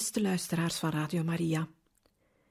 Beste 0.00 0.22
luisteraars 0.22 0.76
van 0.76 0.90
Radio 0.90 1.22
Maria, 1.22 1.68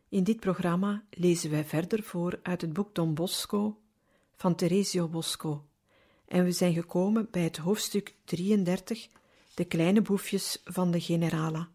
in 0.10 0.24
dit 0.24 0.40
programma 0.40 1.04
lezen 1.10 1.50
wij 1.50 1.66
verder 1.66 2.04
voor 2.04 2.40
uit 2.44 2.62
het 2.62 2.74
boek 2.74 2.96
Don 2.96 3.14
Bosco 3.14 3.80
van 4.36 4.56
Teresio 4.56 5.08
Bosco 5.08 5.66
en 6.26 6.44
we 6.44 6.52
zijn 6.52 6.74
gekomen 6.74 7.28
bij 7.32 7.42
het 7.42 7.58
hoofdstuk 7.58 8.16
33, 8.24 9.10
de 9.54 9.66
kleine 9.66 10.02
boefjes 10.02 10.62
van 10.64 10.92
de 10.92 11.02
generala, 11.02 11.70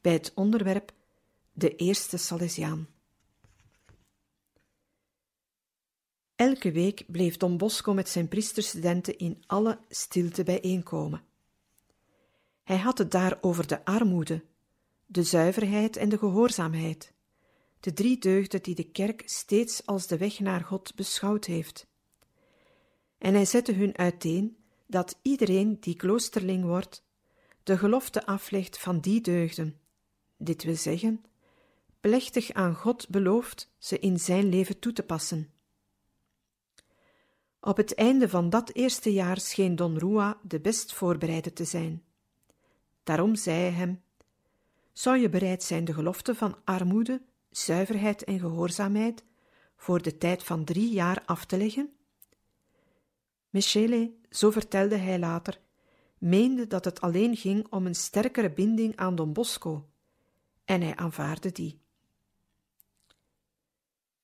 bij 0.00 0.12
het 0.12 0.32
onderwerp 0.34 0.92
de 1.52 1.76
eerste 1.76 2.16
Salesiaan. 2.16 2.88
Elke 6.36 6.72
week 6.72 7.04
bleef 7.06 7.36
Don 7.36 7.56
Bosco 7.56 7.94
met 7.94 8.08
zijn 8.08 8.28
priesterstudenten 8.28 9.18
in 9.18 9.42
alle 9.46 9.78
stilte 9.88 10.42
bijeenkomen. 10.42 11.22
Hij 12.62 12.78
had 12.78 12.98
het 12.98 13.10
daar 13.10 13.38
over 13.40 13.66
de 13.66 13.84
armoede, 13.84 14.42
de 15.10 15.22
zuiverheid 15.22 15.96
en 15.96 16.08
de 16.08 16.18
gehoorzaamheid, 16.18 17.12
de 17.80 17.92
drie 17.92 18.18
deugden 18.18 18.62
die 18.62 18.74
de 18.74 18.90
kerk 18.90 19.22
steeds 19.24 19.86
als 19.86 20.06
de 20.06 20.16
weg 20.16 20.38
naar 20.38 20.64
God 20.64 20.94
beschouwd 20.94 21.44
heeft. 21.44 21.86
En 23.18 23.34
hij 23.34 23.44
zette 23.44 23.72
hun 23.72 23.98
uiteen 23.98 24.56
dat 24.86 25.18
iedereen 25.22 25.80
die 25.80 25.96
kloosterling 25.96 26.64
wordt, 26.64 27.04
de 27.62 27.78
gelofte 27.78 28.26
aflegt 28.26 28.78
van 28.78 29.00
die 29.00 29.20
deugden, 29.20 29.80
dit 30.36 30.62
wil 30.62 30.76
zeggen, 30.76 31.24
plechtig 32.00 32.52
aan 32.52 32.74
God 32.74 33.08
belooft 33.08 33.70
ze 33.78 33.98
in 33.98 34.18
zijn 34.18 34.48
leven 34.48 34.78
toe 34.78 34.92
te 34.92 35.02
passen. 35.02 35.50
Op 37.60 37.76
het 37.76 37.94
einde 37.94 38.28
van 38.28 38.50
dat 38.50 38.74
eerste 38.74 39.12
jaar 39.12 39.40
scheen 39.40 39.76
Don 39.76 39.98
Rua 39.98 40.38
de 40.42 40.60
best 40.60 40.92
voorbereide 40.92 41.52
te 41.52 41.64
zijn. 41.64 42.04
Daarom 43.02 43.34
zei 43.34 43.56
hij 43.58 43.70
hem: 43.70 44.02
zou 44.98 45.18
je 45.18 45.28
bereid 45.28 45.62
zijn 45.62 45.84
de 45.84 45.94
gelofte 45.94 46.34
van 46.34 46.56
armoede, 46.64 47.22
zuiverheid 47.50 48.24
en 48.24 48.38
gehoorzaamheid 48.38 49.24
voor 49.76 50.02
de 50.02 50.18
tijd 50.18 50.44
van 50.44 50.64
drie 50.64 50.92
jaar 50.92 51.22
af 51.26 51.44
te 51.44 51.56
leggen? 51.56 51.92
Michele, 53.50 54.12
zo 54.30 54.50
vertelde 54.50 54.96
hij 54.96 55.18
later, 55.18 55.60
meende 56.18 56.66
dat 56.66 56.84
het 56.84 57.00
alleen 57.00 57.36
ging 57.36 57.66
om 57.70 57.86
een 57.86 57.94
sterkere 57.94 58.50
binding 58.50 58.96
aan 58.96 59.14
Don 59.14 59.32
Bosco, 59.32 59.88
en 60.64 60.80
hij 60.80 60.96
aanvaarde 60.96 61.52
die. 61.52 61.80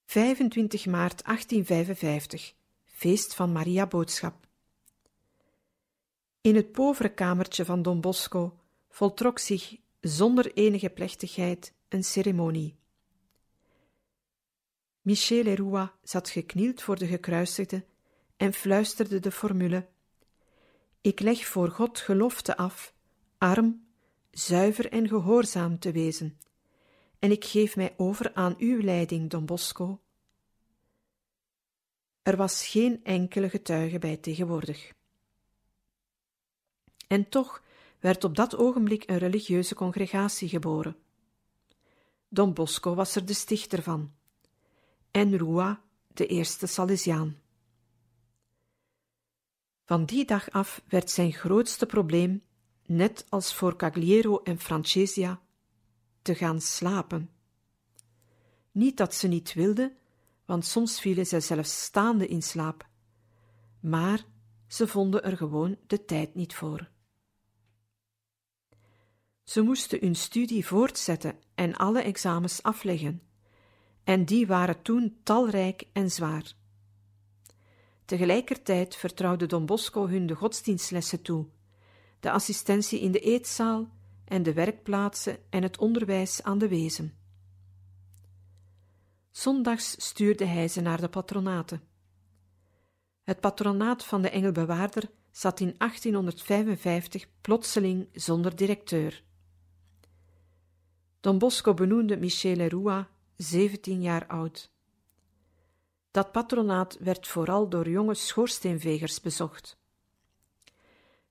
25 0.04 0.86
maart 0.86 1.24
1855, 1.24 2.54
feest 2.84 3.34
van 3.34 3.52
Maria 3.52 3.86
Boodschap. 3.86 4.46
In 6.40 6.56
het 6.56 6.72
povere 6.72 7.14
kamertje 7.14 7.64
van 7.64 7.82
Don 7.82 8.00
Bosco 8.00 8.58
voltrok 8.88 9.38
zich 9.38 9.82
zonder 10.04 10.52
enige 10.52 10.90
plechtigheid 10.90 11.74
een 11.88 12.04
ceremonie. 12.04 12.76
Michel 15.00 15.42
Leroy 15.42 15.90
zat 16.02 16.28
geknield 16.28 16.82
voor 16.82 16.98
de 16.98 17.06
gekruisigde 17.06 17.84
en 18.36 18.52
fluisterde 18.52 19.20
de 19.20 19.30
formule: 19.30 19.88
Ik 21.00 21.20
leg 21.20 21.46
voor 21.46 21.68
God 21.68 21.98
gelofte 21.98 22.56
af, 22.56 22.94
arm, 23.38 23.86
zuiver 24.30 24.92
en 24.92 25.08
gehoorzaam 25.08 25.78
te 25.78 25.92
wezen, 25.92 26.38
en 27.18 27.30
ik 27.30 27.44
geef 27.44 27.76
mij 27.76 27.94
over 27.96 28.34
aan 28.34 28.54
uw 28.58 28.80
leiding, 28.80 29.30
Don 29.30 29.46
Bosco. 29.46 30.00
Er 32.22 32.36
was 32.36 32.66
geen 32.66 33.04
enkele 33.04 33.48
getuige 33.48 33.98
bij 33.98 34.16
tegenwoordig. 34.16 34.92
En 37.06 37.28
toch 37.28 37.63
werd 38.04 38.24
op 38.24 38.36
dat 38.36 38.56
ogenblik 38.56 39.10
een 39.10 39.18
religieuze 39.18 39.74
congregatie 39.74 40.48
geboren. 40.48 40.96
Don 42.28 42.52
Bosco 42.52 42.94
was 42.94 43.16
er 43.16 43.26
de 43.26 43.34
stichter 43.34 43.82
van, 43.82 44.12
en 45.10 45.36
Rua 45.36 45.82
de 46.08 46.26
eerste 46.26 46.66
Salesiaan. 46.66 47.36
Van 49.84 50.04
die 50.04 50.24
dag 50.24 50.50
af 50.50 50.82
werd 50.88 51.10
zijn 51.10 51.32
grootste 51.32 51.86
probleem, 51.86 52.42
net 52.86 53.26
als 53.28 53.54
voor 53.54 53.76
Cagliero 53.76 54.42
en 54.42 54.58
Francesia, 54.58 55.40
te 56.22 56.34
gaan 56.34 56.60
slapen. 56.60 57.30
Niet 58.72 58.96
dat 58.96 59.14
ze 59.14 59.28
niet 59.28 59.54
wilden, 59.54 59.96
want 60.44 60.64
soms 60.64 61.00
vielen 61.00 61.26
zij 61.26 61.40
zelfs 61.40 61.82
staande 61.82 62.26
in 62.26 62.42
slaap, 62.42 62.86
maar 63.80 64.24
ze 64.66 64.88
vonden 64.88 65.22
er 65.22 65.36
gewoon 65.36 65.76
de 65.86 66.04
tijd 66.04 66.34
niet 66.34 66.54
voor. 66.54 66.92
Ze 69.44 69.62
moesten 69.62 69.98
hun 70.00 70.14
studie 70.14 70.66
voortzetten 70.66 71.38
en 71.54 71.76
alle 71.76 72.02
examens 72.02 72.62
afleggen, 72.62 73.22
en 74.04 74.24
die 74.24 74.46
waren 74.46 74.82
toen 74.82 75.16
talrijk 75.22 75.84
en 75.92 76.10
zwaar. 76.10 76.54
Tegelijkertijd 78.04 78.96
vertrouwde 78.96 79.46
Don 79.46 79.66
Bosco 79.66 80.08
hun 80.08 80.26
de 80.26 80.34
godsdienstlessen 80.34 81.22
toe, 81.22 81.46
de 82.20 82.30
assistentie 82.30 83.00
in 83.00 83.12
de 83.12 83.20
eetzaal 83.20 83.88
en 84.24 84.42
de 84.42 84.52
werkplaatsen 84.52 85.38
en 85.50 85.62
het 85.62 85.78
onderwijs 85.78 86.42
aan 86.42 86.58
de 86.58 86.68
wezen. 86.68 87.14
Zondags 89.30 90.06
stuurde 90.06 90.44
hij 90.44 90.68
ze 90.68 90.80
naar 90.80 91.00
de 91.00 91.08
patronaten. 91.08 91.82
Het 93.22 93.40
patronaat 93.40 94.04
van 94.04 94.22
de 94.22 94.30
Engelbewaarder 94.30 95.10
zat 95.30 95.60
in 95.60 95.74
1855 95.78 97.26
plotseling 97.40 98.08
zonder 98.12 98.56
directeur. 98.56 99.22
Don 101.24 101.38
Bosco 101.38 101.74
benoemde 101.74 102.16
Michele 102.16 102.68
Rua, 102.68 103.08
17 103.36 104.02
jaar 104.02 104.26
oud. 104.26 104.70
Dat 106.10 106.32
patronaat 106.32 106.96
werd 107.00 107.26
vooral 107.26 107.68
door 107.68 107.88
jonge 107.88 108.14
schoorsteenvegers 108.14 109.20
bezocht. 109.20 109.76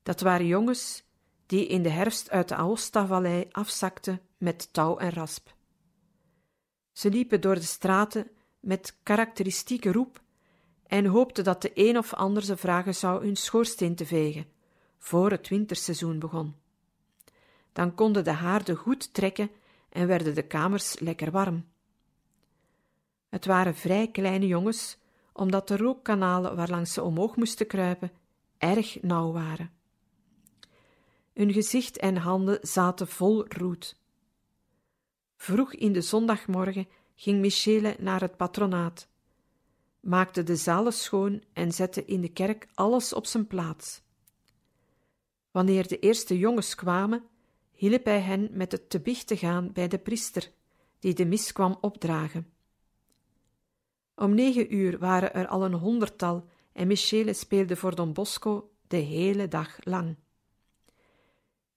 Dat 0.04 0.22
waren 0.22 0.46
jongens 0.46 1.04
die 1.46 1.68
in 1.68 1.84
de 1.84 1.90
herfst 1.90 2.30
uit 2.30 2.48
de 2.48 2.56
Aosta-vallei 2.56 3.48
afzakten 3.52 4.22
met 4.38 4.74
touw 4.74 4.98
en 4.98 5.10
rasp. 5.10 5.54
Ze 6.92 7.10
liepen 7.10 7.42
door 7.42 7.56
de 7.56 7.62
straten 7.62 8.28
met 8.60 8.98
karakteristieke 9.04 9.92
roep 9.92 10.22
en 10.88 11.06
hoopten 11.06 11.44
dat 11.44 11.62
de 11.62 11.72
een 11.74 11.98
of 11.98 12.14
ander 12.14 12.44
ze 12.44 12.58
vragen 12.58 12.96
zou 12.96 13.26
hun 13.26 13.36
schoorsteen 13.36 13.96
te 13.96 14.06
vegen, 14.06 14.46
voor 14.98 15.32
het 15.32 15.48
winterseizoen 15.48 16.20
begon. 16.20 16.56
Dan 17.74 17.96
konden 17.96 18.24
de 18.24 18.32
haarden 18.32 18.76
goed 18.76 19.14
trekken 19.14 19.50
en 19.94 20.08
werden 20.08 20.36
de 20.36 20.48
kamers 20.48 21.00
lekker 21.00 21.32
warm. 21.32 21.66
Het 23.30 23.46
waren 23.46 23.76
vrij 23.76 24.08
kleine 24.12 24.48
jongens, 24.48 24.98
omdat 25.34 25.68
de 25.68 25.78
rookkanalen 25.78 26.56
waarlangs 26.56 26.94
ze 26.94 27.02
omhoog 27.02 27.36
moesten 27.36 27.68
kruipen 27.68 28.12
erg 28.58 29.02
nauw 29.02 29.32
waren. 29.32 29.72
Hun 31.34 31.54
gezicht 31.54 31.98
en 31.98 32.18
handen 32.18 32.58
zaten 32.62 33.08
vol 33.08 33.48
roet. 33.48 34.00
Vroeg 35.36 35.74
in 35.74 35.94
de 35.94 36.02
zondagmorgen 36.02 36.88
ging 37.16 37.40
Michele 37.40 37.96
naar 38.00 38.22
het 38.22 38.38
patronaat, 38.38 39.08
maakte 40.00 40.44
de 40.44 40.56
zalen 40.56 40.94
schoon 40.94 41.44
en 41.54 41.72
zette 41.72 42.06
in 42.06 42.22
de 42.22 42.30
kerk 42.30 42.68
alles 42.74 43.14
op 43.14 43.26
zijn 43.26 43.48
plaats. 43.48 44.02
Wanneer 45.52 45.88
de 45.88 46.00
eerste 46.00 46.38
jongens 46.38 46.76
kwamen, 46.76 47.24
hielp 47.74 48.06
hij 48.06 48.20
hen 48.20 48.50
met 48.52 48.72
het 48.72 48.90
te 48.90 49.00
biecht 49.00 49.28
te 49.28 49.38
gaan 49.38 49.72
bij 49.74 49.88
de 49.88 49.98
priester, 49.98 50.52
die 51.00 51.14
de 51.14 51.26
mis 51.26 51.52
kwam 51.52 51.78
opdragen. 51.82 52.54
Om 54.16 54.34
negen 54.36 54.76
uur 54.76 54.98
waren 54.98 55.34
er 55.34 55.48
al 55.48 55.66
een 55.66 55.74
honderdtal 55.74 56.48
en 56.74 56.88
Michele 56.88 57.34
speelde 57.34 57.76
voor 57.76 57.96
Don 57.96 58.14
Bosco 58.14 58.72
de 58.88 58.98
hele 58.98 59.48
dag 59.48 59.78
lang. 59.80 60.16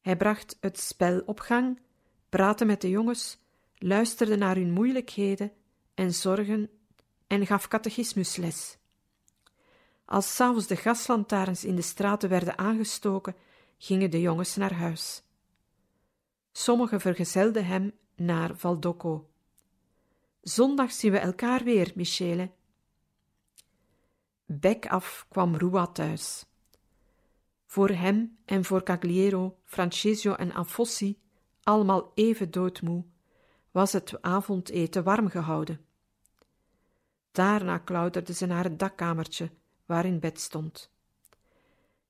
Hij 0.01 0.17
bracht 0.17 0.57
het 0.61 0.79
spel 0.79 1.23
op 1.27 1.41
gang, 1.41 1.81
praatte 2.29 2.65
met 2.65 2.81
de 2.81 2.89
jongens, 2.89 3.39
luisterde 3.79 4.37
naar 4.37 4.57
hun 4.57 4.73
moeilijkheden 4.73 5.53
en 5.95 6.15
zorgen 6.15 6.71
en 7.27 7.47
gaf 7.47 7.69
catechismusles. 7.69 8.79
Als 10.05 10.35
s'avonds 10.35 10.67
de 10.67 10.77
gaslantaarns 10.77 11.65
in 11.65 11.77
de 11.77 11.83
straten 11.83 12.29
werden 12.29 12.59
aangestoken, 12.59 13.37
gingen 13.79 14.11
de 14.11 14.21
jongens 14.21 14.57
naar 14.57 14.73
huis. 14.73 15.23
Sommigen 16.59 17.01
vergezelden 17.01 17.67
hem 17.67 17.93
naar 18.15 18.57
Valdocco. 18.57 19.29
Zondag 20.41 20.93
zien 20.93 21.13
we 21.13 21.19
elkaar 21.19 21.65
weer, 21.65 21.93
Michele. 21.95 22.51
Bek 24.47 24.87
af 24.87 25.27
kwam 25.29 25.57
Rua 25.57 25.87
thuis. 25.87 26.47
Voor 27.67 27.89
hem 27.89 28.39
en 28.45 28.65
voor 28.65 28.83
Cagliero, 28.83 29.59
Francesio 29.65 30.35
en 30.35 30.53
Anfossi, 30.53 31.19
allemaal 31.63 32.13
even 32.15 32.51
doodmoe, 32.51 33.05
was 33.71 33.93
het 33.93 34.23
avondeten 34.23 35.05
warm 35.05 35.29
gehouden. 35.29 35.81
Daarna 37.33 37.79
klauterde 37.79 38.33
ze 38.33 38.47
naar 38.47 38.65
het 38.65 38.79
dakkamertje 38.79 39.51
waar 39.87 40.05
in 40.05 40.21
bed 40.21 40.41
stond. 40.41 40.91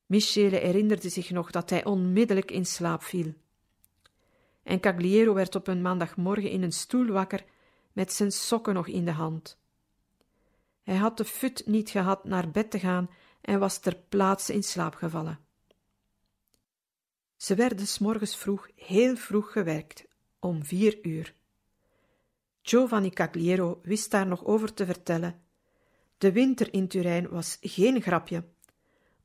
Michele 0.07 0.57
herinnerde 0.57 1.09
zich 1.09 1.31
nog 1.31 1.51
dat 1.51 1.71
hij 1.71 1.85
onmiddellijk 1.85 2.51
in 2.51 2.67
slaap 2.67 3.03
viel. 3.03 3.35
En 4.67 4.81
Cagliero 4.81 5.35
werd 5.35 5.55
op 5.55 5.67
een 5.67 5.83
maandagmorgen 5.83 6.51
in 6.51 6.63
een 6.63 6.73
stoel 6.73 7.07
wakker 7.07 7.45
met 7.93 8.13
zijn 8.13 8.33
sokken 8.33 8.75
nog 8.75 8.87
in 8.87 9.05
de 9.05 9.11
hand. 9.11 9.59
Hij 10.83 10.97
had 10.97 11.17
de 11.17 11.25
fut 11.25 11.67
niet 11.67 11.91
gehad 11.91 12.25
naar 12.25 12.51
bed 12.51 12.71
te 12.71 12.79
gaan 12.79 13.11
en 13.41 13.59
was 13.59 13.79
ter 13.79 13.97
plaatse 14.09 14.53
in 14.53 14.63
slaap 14.63 14.95
gevallen. 14.95 15.39
Ze 17.37 17.55
werden 17.55 17.87
s 17.87 17.99
morgens 17.99 18.37
vroeg, 18.37 18.69
heel 18.75 19.17
vroeg 19.17 19.53
gewerkt, 19.53 20.05
om 20.39 20.65
vier 20.65 20.99
uur. 21.03 21.35
Giovanni 22.63 23.11
Cagliero 23.11 23.81
wist 23.83 24.11
daar 24.11 24.27
nog 24.27 24.45
over 24.45 24.75
te 24.75 24.87
vertellen. 24.87 25.43
De 26.19 26.33
winter 26.33 26.73
in 26.73 26.89
Turijn 26.89 27.29
was 27.29 27.59
geen 27.61 28.03
grapje. 28.03 28.45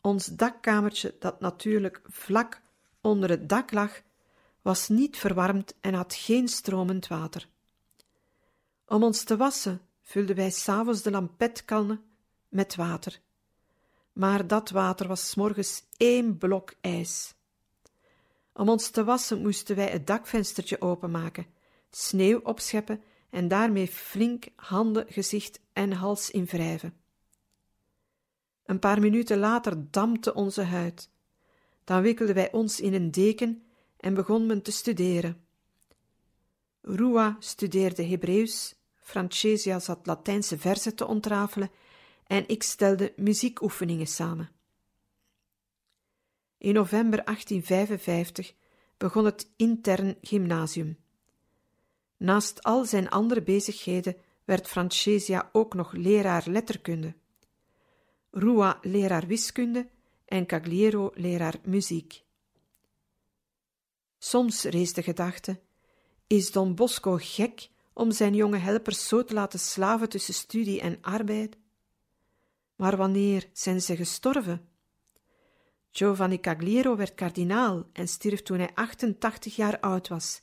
Ons 0.01 0.25
dakkamertje, 0.25 1.15
dat 1.19 1.39
natuurlijk 1.39 2.01
vlak 2.03 2.61
onder 3.01 3.29
het 3.29 3.49
dak 3.49 3.71
lag, 3.71 4.01
was 4.61 4.87
niet 4.87 5.17
verwarmd 5.17 5.73
en 5.81 5.93
had 5.93 6.13
geen 6.13 6.47
stromend 6.47 7.07
water. 7.07 7.49
Om 8.85 9.03
ons 9.03 9.23
te 9.23 9.37
wassen 9.37 9.81
vulden 10.01 10.35
wij 10.35 10.49
s'avonds 10.49 11.01
de 11.01 11.11
lampetkannen 11.11 12.03
met 12.49 12.75
water. 12.75 13.21
Maar 14.13 14.47
dat 14.47 14.69
water 14.69 15.07
was 15.07 15.29
s 15.29 15.35
morgens 15.35 15.83
één 15.97 16.37
blok 16.37 16.73
ijs. 16.81 17.33
Om 18.53 18.69
ons 18.69 18.89
te 18.89 19.03
wassen 19.03 19.41
moesten 19.41 19.75
wij 19.75 19.87
het 19.87 20.07
dakvenstertje 20.07 20.81
openmaken, 20.81 21.45
sneeuw 21.89 22.39
opscheppen 22.39 23.03
en 23.29 23.47
daarmee 23.47 23.87
flink 23.87 24.45
handen, 24.55 25.05
gezicht 25.09 25.59
en 25.73 25.91
hals 25.91 26.29
in 26.29 26.45
wrijven. 26.45 26.93
Een 28.65 28.79
paar 28.79 28.99
minuten 28.99 29.37
later 29.37 29.91
dampte 29.91 30.33
onze 30.33 30.61
huid. 30.61 31.09
Dan 31.83 32.01
wikkelden 32.01 32.35
wij 32.35 32.51
ons 32.51 32.79
in 32.79 32.93
een 32.93 33.11
deken 33.11 33.63
en 34.01 34.13
begon 34.13 34.45
men 34.45 34.61
te 34.61 34.71
studeren. 34.71 35.45
Rua 36.81 37.35
studeerde 37.39 38.03
Hebreeuws, 38.03 38.75
Francesia 38.95 39.79
zat 39.79 40.05
Latijnse 40.05 40.57
verzen 40.57 40.95
te 40.95 41.05
ontrafelen 41.05 41.71
en 42.27 42.47
ik 42.47 42.63
stelde 42.63 43.13
muziekoefeningen 43.15 44.07
samen. 44.07 44.49
In 46.57 46.73
november 46.73 47.23
1855 47.23 48.53
begon 48.97 49.25
het 49.25 49.49
intern 49.55 50.17
gymnasium. 50.21 50.97
Naast 52.17 52.63
al 52.63 52.85
zijn 52.85 53.09
andere 53.09 53.41
bezigheden 53.41 54.15
werd 54.43 54.67
Francesia 54.67 55.49
ook 55.51 55.73
nog 55.73 55.91
leraar 55.91 56.43
letterkunde. 56.45 57.13
Rua 58.31 58.77
leraar 58.81 59.27
wiskunde 59.27 59.89
en 60.25 60.45
Cagliero 60.45 61.11
leraar 61.13 61.59
muziek. 61.63 62.23
Soms 64.23 64.63
rees 64.63 64.93
de 64.93 65.03
gedachte: 65.03 65.59
is 66.27 66.51
Don 66.51 66.75
Bosco 66.75 67.17
gek 67.19 67.69
om 67.93 68.11
zijn 68.11 68.35
jonge 68.35 68.57
helpers 68.57 69.07
zo 69.07 69.23
te 69.23 69.33
laten 69.33 69.59
slaven 69.59 70.09
tussen 70.09 70.33
studie 70.33 70.81
en 70.81 70.97
arbeid? 71.01 71.57
Maar 72.75 72.97
wanneer 72.97 73.49
zijn 73.53 73.81
ze 73.81 73.95
gestorven? 73.95 74.69
Giovanni 75.91 76.39
Cagliero 76.39 76.95
werd 76.95 77.15
kardinaal 77.15 77.89
en 77.93 78.07
stierf 78.07 78.41
toen 78.41 78.57
hij 78.57 78.71
88 78.73 79.55
jaar 79.55 79.79
oud 79.79 80.07
was. 80.07 80.41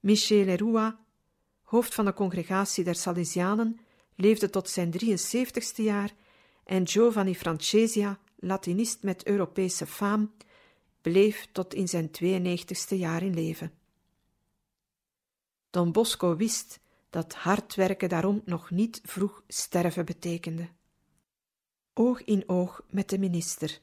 Michele 0.00 0.54
Rua, 0.54 1.00
hoofd 1.62 1.94
van 1.94 2.04
de 2.04 2.12
congregatie 2.12 2.84
der 2.84 2.94
Salesianen, 2.94 3.80
leefde 4.14 4.50
tot 4.50 4.68
zijn 4.68 4.92
73ste 5.04 5.82
jaar 5.82 6.14
en 6.64 6.88
Giovanni 6.88 7.34
Francesia, 7.34 8.18
Latinist 8.36 9.02
met 9.02 9.26
Europese 9.26 9.86
faam, 9.86 10.32
bleef 11.04 11.48
tot 11.52 11.74
in 11.74 11.88
zijn 11.88 12.08
92ste 12.08 12.96
jaar 12.96 13.22
in 13.22 13.34
leven. 13.34 13.72
Don 15.70 15.92
Bosco 15.92 16.36
wist 16.36 16.80
dat 17.10 17.34
hard 17.34 17.74
werken 17.74 18.08
daarom 18.08 18.42
nog 18.44 18.70
niet 18.70 19.00
vroeg 19.02 19.42
sterven 19.48 20.04
betekende. 20.04 20.68
Oog 21.94 22.24
in 22.24 22.48
oog 22.48 22.82
met 22.90 23.08
de 23.08 23.18
minister. 23.18 23.80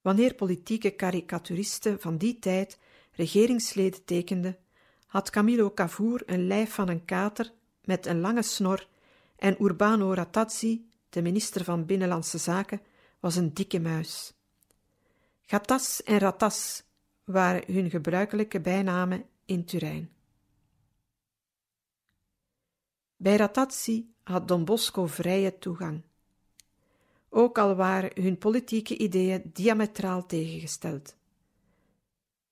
Wanneer 0.00 0.34
politieke 0.34 0.90
karikaturisten 0.90 2.00
van 2.00 2.16
die 2.16 2.38
tijd 2.38 2.78
regeringsleden 3.12 4.04
tekenden, 4.04 4.58
had 5.06 5.30
Camillo 5.30 5.72
Cavour 5.74 6.22
een 6.26 6.46
lijf 6.46 6.74
van 6.74 6.88
een 6.88 7.04
kater 7.04 7.52
met 7.84 8.06
een 8.06 8.20
lange 8.20 8.42
snor 8.42 8.88
en 9.36 9.62
Urbano 9.62 10.12
Ratazzi, 10.12 10.88
de 11.08 11.22
minister 11.22 11.64
van 11.64 11.86
Binnenlandse 11.86 12.38
Zaken, 12.38 12.80
was 13.20 13.36
een 13.36 13.54
dikke 13.54 13.80
muis. 13.80 14.32
Gatas 15.50 16.02
en 16.02 16.18
Ratas 16.18 16.82
waren 17.24 17.74
hun 17.74 17.90
gebruikelijke 17.90 18.60
bijnamen 18.60 19.24
in 19.44 19.64
Turijn. 19.64 20.10
Bij 23.16 23.36
Ratazzi 23.36 24.12
had 24.22 24.48
Don 24.48 24.64
Bosco 24.64 25.06
vrije 25.06 25.58
toegang 25.58 26.02
ook 27.28 27.58
al 27.58 27.74
waren 27.74 28.22
hun 28.22 28.38
politieke 28.38 28.98
ideeën 28.98 29.50
diametraal 29.52 30.26
tegengesteld. 30.26 31.16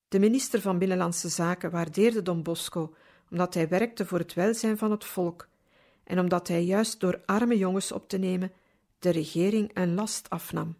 De 0.09 0.19
minister 0.19 0.61
van 0.61 0.79
Binnenlandse 0.79 1.29
Zaken 1.29 1.71
waardeerde 1.71 2.23
Don 2.23 2.43
Bosco 2.43 2.95
omdat 3.31 3.55
hij 3.55 3.69
werkte 3.69 4.07
voor 4.07 4.19
het 4.19 4.35
welzijn 4.35 4.79
van 4.79 4.91
het 4.91 5.05
volk 5.05 5.49
en 6.05 6.19
omdat 6.19 6.49
hij 6.49 6.65
juist 6.65 7.01
door 7.01 7.23
arme 7.25 7.57
jongens 7.57 7.93
op 7.93 8.09
te 8.09 8.19
nemen 8.19 8.53
de 8.99 9.11
regering 9.11 9.71
een 9.75 9.95
last 9.95 10.31
afnam. 10.31 10.77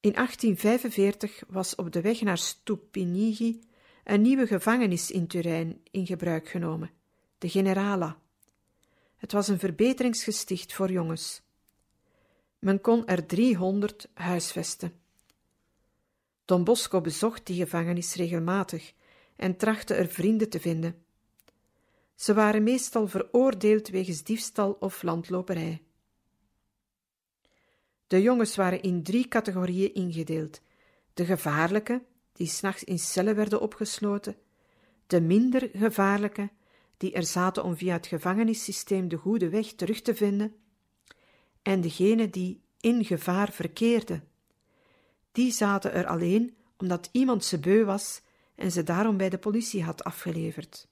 In 0.00 0.12
1845 0.12 1.42
was 1.48 1.74
op 1.74 1.92
de 1.92 2.00
weg 2.00 2.20
naar 2.20 2.38
Stupinigi 2.38 3.60
een 4.04 4.22
nieuwe 4.22 4.46
gevangenis 4.46 5.10
in 5.10 5.26
Turijn 5.26 5.80
in 5.90 6.06
gebruik 6.06 6.48
genomen, 6.48 6.90
de 7.38 7.48
Generala. 7.48 8.18
Het 9.16 9.32
was 9.32 9.48
een 9.48 9.58
verbeteringsgesticht 9.58 10.72
voor 10.72 10.90
jongens. 10.90 11.42
Men 12.58 12.80
kon 12.80 13.06
er 13.06 13.26
driehonderd 13.26 14.08
huisvesten. 14.14 14.92
Don 16.44 16.64
Bosco 16.64 17.00
bezocht 17.00 17.46
die 17.46 17.56
gevangenis 17.56 18.14
regelmatig 18.14 18.92
en 19.36 19.56
trachtte 19.56 19.94
er 19.94 20.06
vrienden 20.08 20.48
te 20.48 20.60
vinden. 20.60 21.04
Ze 22.14 22.34
waren 22.34 22.62
meestal 22.62 23.08
veroordeeld 23.08 23.88
wegens 23.88 24.22
diefstal 24.22 24.76
of 24.80 25.02
landloperij. 25.02 25.82
De 28.10 28.22
jongens 28.22 28.56
waren 28.56 28.82
in 28.82 29.02
drie 29.02 29.28
categorieën 29.28 29.94
ingedeeld: 29.94 30.60
de 31.14 31.24
gevaarlijke, 31.24 32.02
die 32.32 32.46
s'nachts 32.46 32.84
in 32.84 32.98
cellen 32.98 33.34
werden 33.34 33.60
opgesloten, 33.60 34.36
de 35.06 35.20
minder 35.20 35.70
gevaarlijke, 35.72 36.50
die 36.96 37.12
er 37.12 37.24
zaten 37.24 37.64
om 37.64 37.76
via 37.76 37.92
het 37.92 38.06
gevangenissysteem 38.06 39.08
de 39.08 39.16
goede 39.16 39.48
weg 39.48 39.72
terug 39.72 40.00
te 40.00 40.14
vinden, 40.14 40.54
en 41.62 41.80
degene 41.80 42.30
die 42.30 42.60
in 42.80 43.04
gevaar 43.04 43.52
verkeerden. 43.52 44.28
Die 45.32 45.52
zaten 45.52 45.92
er 45.92 46.06
alleen 46.06 46.56
omdat 46.76 47.08
iemand 47.12 47.44
ze 47.44 47.58
beu 47.58 47.84
was 47.84 48.22
en 48.54 48.72
ze 48.72 48.82
daarom 48.82 49.16
bij 49.16 49.28
de 49.28 49.38
politie 49.38 49.82
had 49.82 50.04
afgeleverd. 50.04 50.88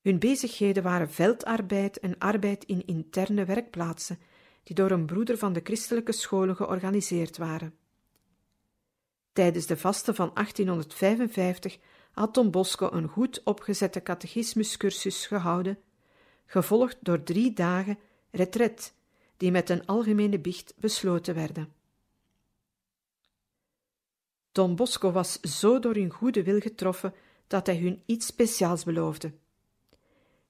Hun 0.00 0.18
bezigheden 0.18 0.82
waren 0.82 1.10
veldarbeid 1.10 1.98
en 1.98 2.18
arbeid 2.18 2.64
in 2.64 2.86
interne 2.86 3.44
werkplaatsen, 3.44 4.18
die 4.66 4.76
door 4.76 4.90
een 4.90 5.06
broeder 5.06 5.38
van 5.38 5.52
de 5.52 5.60
christelijke 5.64 6.12
scholen 6.12 6.56
georganiseerd 6.56 7.36
waren. 7.36 7.74
Tijdens 9.32 9.66
de 9.66 9.76
vasten 9.76 10.14
van 10.14 10.30
1855 10.34 11.78
had 12.12 12.34
Don 12.34 12.50
Bosco 12.50 12.88
een 12.92 13.08
goed 13.08 13.40
opgezette 13.44 14.02
catechismuscursus 14.02 15.26
gehouden, 15.26 15.78
gevolgd 16.46 16.96
door 17.00 17.22
drie 17.22 17.52
dagen 17.52 17.98
retret, 18.30 18.94
die 19.36 19.50
met 19.50 19.70
een 19.70 19.86
algemene 19.86 20.38
biecht 20.38 20.74
besloten 20.76 21.34
werden. 21.34 21.72
Don 24.52 24.76
Bosco 24.76 25.10
was 25.12 25.40
zo 25.40 25.78
door 25.78 25.94
hun 25.94 26.10
goede 26.10 26.42
wil 26.42 26.60
getroffen 26.60 27.14
dat 27.46 27.66
hij 27.66 27.76
hun 27.76 28.02
iets 28.06 28.26
speciaals 28.26 28.84
beloofde. 28.84 29.32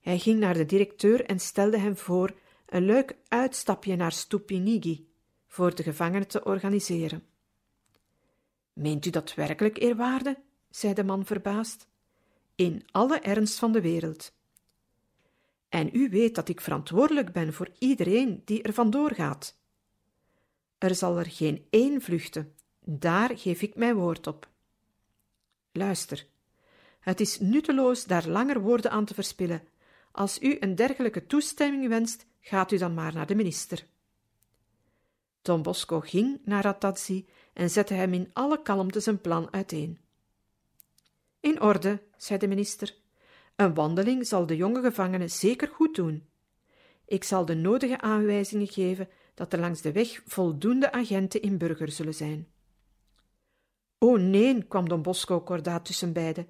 Hij 0.00 0.18
ging 0.18 0.38
naar 0.40 0.54
de 0.54 0.66
directeur 0.66 1.24
en 1.24 1.40
stelde 1.40 1.78
hem 1.78 1.96
voor 1.96 2.34
een 2.66 2.84
leuk 2.84 3.16
uitstapje 3.28 3.96
naar 3.96 4.12
Stupinigi 4.12 5.08
voor 5.46 5.74
de 5.74 5.82
gevangenen 5.82 6.28
te 6.28 6.44
organiseren. 6.44 7.26
Meent 8.72 9.06
u 9.06 9.10
dat 9.10 9.34
werkelijk, 9.34 9.78
eerwaarde? 9.78 10.38
zei 10.70 10.94
de 10.94 11.04
man 11.04 11.26
verbaasd. 11.26 11.88
In 12.54 12.82
alle 12.90 13.18
ernst 13.18 13.58
van 13.58 13.72
de 13.72 13.80
wereld. 13.80 14.34
En 15.68 15.90
u 15.92 16.08
weet 16.08 16.34
dat 16.34 16.48
ik 16.48 16.60
verantwoordelijk 16.60 17.32
ben 17.32 17.52
voor 17.52 17.70
iedereen 17.78 18.42
die 18.44 18.62
er 18.62 18.72
vandoor 18.72 19.14
gaat. 19.14 19.58
Er 20.78 20.94
zal 20.94 21.18
er 21.18 21.26
geen 21.26 21.66
één 21.70 22.00
vluchten, 22.00 22.54
daar 22.80 23.38
geef 23.38 23.62
ik 23.62 23.74
mijn 23.74 23.94
woord 23.94 24.26
op. 24.26 24.48
Luister, 25.72 26.26
het 27.00 27.20
is 27.20 27.40
nutteloos 27.40 28.04
daar 28.04 28.28
langer 28.28 28.60
woorden 28.60 28.90
aan 28.90 29.04
te 29.04 29.14
verspillen. 29.14 29.62
Als 30.12 30.42
u 30.42 30.56
een 30.60 30.74
dergelijke 30.74 31.26
toestemming 31.26 31.88
wenst, 31.88 32.26
gaat 32.46 32.72
u 32.72 32.78
dan 32.78 32.94
maar 32.94 33.14
naar 33.14 33.26
de 33.26 33.34
minister. 33.34 33.86
Don 35.42 35.62
Bosco 35.62 36.00
ging 36.00 36.40
naar 36.44 36.62
Ratazzi 36.62 37.26
en 37.52 37.70
zette 37.70 37.94
hem 37.94 38.12
in 38.12 38.30
alle 38.32 38.62
kalmte 38.62 39.00
zijn 39.00 39.20
plan 39.20 39.52
uiteen. 39.52 39.98
In 41.40 41.60
orde, 41.60 42.02
zei 42.16 42.38
de 42.38 42.48
minister. 42.48 42.94
Een 43.56 43.74
wandeling 43.74 44.26
zal 44.26 44.46
de 44.46 44.56
jonge 44.56 44.80
gevangene 44.80 45.28
zeker 45.28 45.68
goed 45.68 45.94
doen. 45.94 46.26
Ik 47.04 47.24
zal 47.24 47.44
de 47.44 47.54
nodige 47.54 48.00
aanwijzingen 48.00 48.68
geven 48.68 49.08
dat 49.34 49.52
er 49.52 49.58
langs 49.58 49.80
de 49.80 49.92
weg 49.92 50.22
voldoende 50.26 50.92
agenten 50.92 51.42
in 51.42 51.58
burger 51.58 51.90
zullen 51.90 52.14
zijn. 52.14 52.48
O 53.98 54.16
nee, 54.16 54.62
kwam 54.64 54.88
Don 54.88 55.02
Bosco 55.02 55.40
kordaat 55.40 55.84
tussen 55.84 56.12
beiden. 56.12 56.48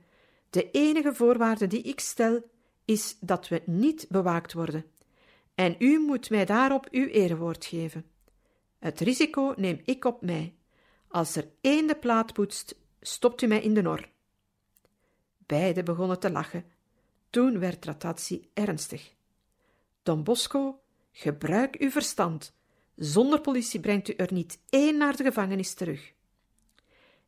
De 0.50 0.70
enige 0.70 1.14
voorwaarde 1.14 1.66
die 1.66 1.82
ik 1.82 2.00
stel 2.00 2.50
is 2.84 3.16
dat 3.20 3.48
we 3.48 3.62
niet 3.66 4.06
bewaakt 4.08 4.52
worden. 4.52 4.84
En 5.56 5.76
u 5.78 5.98
moet 5.98 6.30
mij 6.30 6.44
daarop 6.44 6.88
uw 6.90 7.06
erewoord 7.06 7.64
geven. 7.64 8.04
Het 8.78 9.00
risico 9.00 9.54
neem 9.56 9.80
ik 9.84 10.04
op 10.04 10.22
mij. 10.22 10.54
Als 11.08 11.36
er 11.36 11.48
één 11.60 11.86
de 11.86 11.96
plaat 11.96 12.32
poetst, 12.32 12.76
stopt 13.00 13.42
u 13.42 13.46
mij 13.46 13.60
in 13.60 13.74
de 13.74 13.82
nor. 13.82 14.08
Beiden 15.38 15.84
begonnen 15.84 16.18
te 16.18 16.30
lachen. 16.30 16.64
Toen 17.30 17.58
werd 17.58 17.84
Ratazzi 17.84 18.50
ernstig. 18.54 19.14
Don 20.02 20.24
Bosco, 20.24 20.80
gebruik 21.12 21.76
uw 21.76 21.90
verstand. 21.90 22.54
Zonder 22.94 23.40
politie 23.40 23.80
brengt 23.80 24.08
u 24.08 24.12
er 24.12 24.32
niet 24.32 24.58
één 24.68 24.96
naar 24.96 25.16
de 25.16 25.24
gevangenis 25.24 25.74
terug. 25.74 26.12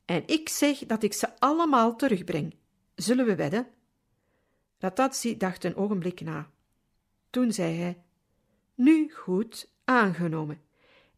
En 0.04 0.22
ik 0.26 0.48
zeg 0.48 0.78
dat 0.78 1.02
ik 1.02 1.12
ze 1.12 1.38
allemaal 1.38 1.96
terugbreng. 1.96 2.54
Zullen 2.94 3.26
we 3.26 3.34
wedden? 3.34 3.68
Ratazzi 4.78 5.36
dacht 5.36 5.64
een 5.64 5.76
ogenblik 5.76 6.20
na. 6.20 6.50
Toen 7.30 7.52
zei 7.52 7.76
hij: 7.76 8.02
Nu 8.78 9.12
goed, 9.12 9.70
aangenomen. 9.84 10.60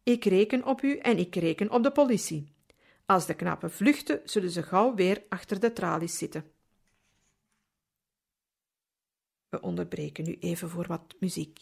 Ik 0.03 0.25
reken 0.25 0.65
op 0.65 0.81
u 0.81 0.97
en 0.97 1.17
ik 1.17 1.35
reken 1.35 1.71
op 1.71 1.83
de 1.83 1.91
politie. 1.91 2.53
Als 3.05 3.25
de 3.25 3.33
knappen 3.33 3.71
vluchten, 3.71 4.21
zullen 4.23 4.49
ze 4.49 4.63
gauw 4.63 4.95
weer 4.95 5.23
achter 5.29 5.59
de 5.59 5.73
tralies 5.73 6.17
zitten. 6.17 6.51
We 9.49 9.61
onderbreken 9.61 10.23
nu 10.23 10.37
even 10.39 10.69
voor 10.69 10.87
wat 10.87 11.15
muziek. 11.19 11.59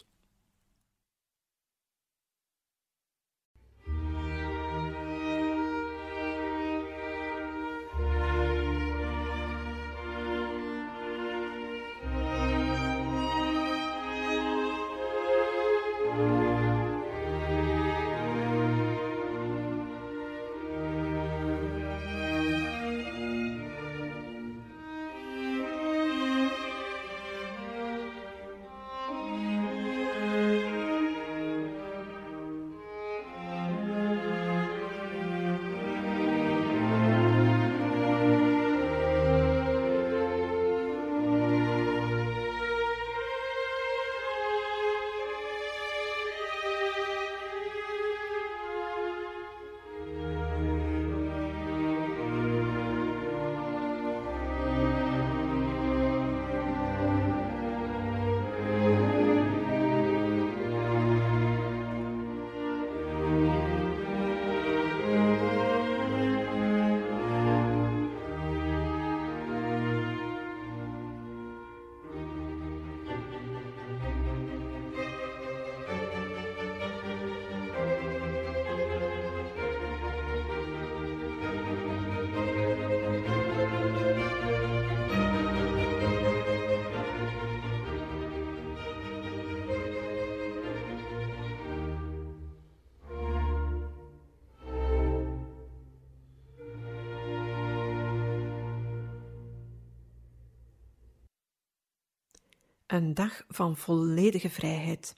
Een 102.89 103.13
dag 103.13 103.43
van 103.47 103.77
volledige 103.77 104.49
vrijheid. 104.49 105.15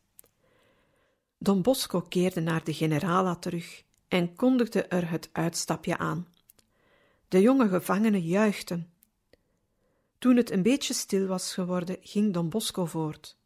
Don 1.38 1.62
Bosco 1.62 2.02
keerde 2.02 2.42
naar 2.42 2.64
de 2.64 2.74
generala 2.74 3.36
terug 3.36 3.84
en 4.08 4.36
kondigde 4.36 4.84
er 4.84 5.10
het 5.10 5.30
uitstapje 5.32 5.98
aan. 5.98 6.28
De 7.28 7.42
jonge 7.42 7.70
gevangenen 7.70 8.22
juichten. 8.22 8.94
Toen 10.18 10.36
het 10.36 10.52
een 10.52 10.62
beetje 10.62 10.94
stil 10.94 11.28
was 11.28 11.54
geworden, 11.54 11.98
ging 12.02 12.34
Don 12.34 12.50
Bosco 12.50 12.86
voort. 12.86 13.38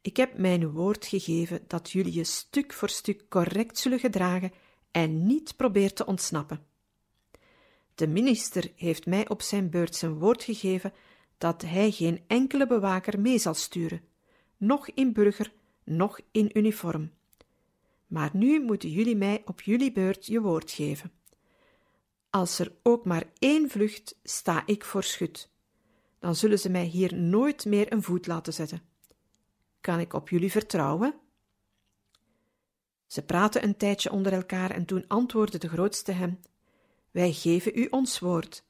Ik 0.00 0.16
heb 0.16 0.38
mijn 0.38 0.70
woord 0.70 1.06
gegeven 1.06 1.64
dat 1.66 1.90
jullie 1.90 2.14
je 2.14 2.24
stuk 2.24 2.72
voor 2.72 2.88
stuk 2.88 3.28
correct 3.28 3.78
zullen 3.78 3.98
gedragen 3.98 4.52
en 4.90 5.26
niet 5.26 5.56
probeert 5.56 5.96
te 5.96 6.06
ontsnappen. 6.06 6.66
De 7.94 8.06
minister 8.06 8.72
heeft 8.76 9.06
mij 9.06 9.28
op 9.28 9.42
zijn 9.42 9.70
beurt 9.70 9.96
zijn 9.96 10.18
woord 10.18 10.42
gegeven 10.42 10.92
dat 11.40 11.62
hij 11.62 11.90
geen 11.90 12.24
enkele 12.26 12.66
bewaker 12.66 13.20
mee 13.20 13.38
zal 13.38 13.54
sturen, 13.54 14.00
noch 14.56 14.88
in 14.88 15.12
burger, 15.12 15.52
noch 15.84 16.20
in 16.30 16.50
uniform. 16.52 17.10
Maar 18.06 18.30
nu 18.32 18.60
moeten 18.60 18.90
jullie 18.90 19.16
mij 19.16 19.42
op 19.44 19.60
jullie 19.60 19.92
beurt 19.92 20.26
je 20.26 20.40
woord 20.40 20.70
geven. 20.70 21.12
Als 22.30 22.58
er 22.58 22.72
ook 22.82 23.04
maar 23.04 23.24
één 23.38 23.70
vlucht, 23.70 24.18
sta 24.22 24.62
ik 24.66 24.84
voor 24.84 25.02
schut. 25.02 25.50
Dan 26.18 26.34
zullen 26.34 26.58
ze 26.58 26.70
mij 26.70 26.84
hier 26.84 27.14
nooit 27.14 27.64
meer 27.64 27.92
een 27.92 28.02
voet 28.02 28.26
laten 28.26 28.52
zetten. 28.52 28.82
Kan 29.80 30.00
ik 30.00 30.12
op 30.12 30.28
jullie 30.28 30.50
vertrouwen? 30.50 31.14
Ze 33.06 33.22
praten 33.22 33.64
een 33.64 33.76
tijdje 33.76 34.12
onder 34.12 34.32
elkaar 34.32 34.70
en 34.70 34.84
toen 34.84 35.04
antwoordde 35.08 35.58
de 35.58 35.68
grootste 35.68 36.12
hem: 36.12 36.40
Wij 37.10 37.32
geven 37.32 37.78
u 37.78 37.86
ons 37.90 38.18
woord 38.18 38.68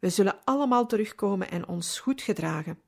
we 0.00 0.10
zullen 0.10 0.44
allemaal 0.44 0.86
terugkomen 0.86 1.50
en 1.50 1.68
ons 1.68 1.98
goed 1.98 2.22
gedragen. 2.22 2.80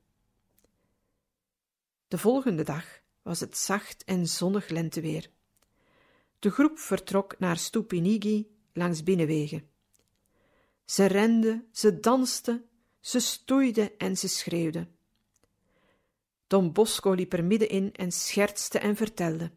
De 2.07 2.17
volgende 2.17 2.63
dag 2.63 3.01
was 3.21 3.39
het 3.39 3.57
zacht 3.57 4.03
en 4.03 4.27
zonnig 4.27 4.69
lenteweer. 4.69 5.29
De 6.39 6.51
groep 6.51 6.79
vertrok 6.79 7.39
naar 7.39 7.57
Stupinigi 7.57 8.47
langs 8.73 9.03
binnenwegen. 9.03 9.69
Ze 10.85 11.05
renden, 11.05 11.67
ze 11.71 11.99
dansten, 11.99 12.65
ze 12.99 13.19
stoeiden 13.19 13.97
en 13.97 14.17
ze 14.17 14.27
schreeuwden. 14.27 14.95
Don 16.47 16.71
Bosco 16.71 17.11
liep 17.11 17.33
er 17.33 17.43
middenin 17.43 17.93
en 17.93 18.11
schertste 18.11 18.79
en 18.79 18.95
vertelde. 18.95 19.51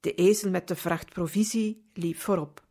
De 0.00 0.14
ezel 0.14 0.50
met 0.50 0.68
de 0.68 0.76
vracht 0.76 1.08
provisie 1.08 1.90
liep 1.92 2.16
voorop. 2.16 2.68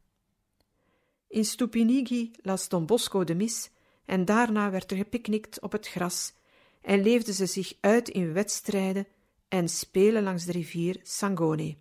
In 1.30 1.46
Stupinigi 1.46 2.32
las 2.42 2.70
Don 2.70 2.86
Bosco 2.86 3.24
de 3.24 3.36
mis 3.36 3.70
en 4.06 4.26
daarna 4.26 4.72
werd 4.72 4.92
er 4.92 4.98
gepiknikt 4.98 5.62
op 5.62 5.72
het 5.72 5.88
gras 5.88 6.34
en 6.82 7.02
leefden 7.02 7.34
ze 7.34 7.46
zich 7.46 7.74
uit 7.80 8.10
in 8.10 8.34
wedstrijden 8.34 9.08
en 9.48 9.70
spelen 9.70 10.24
langs 10.24 10.46
de 10.46 10.52
rivier 10.52 11.00
Sangone. 11.04 11.78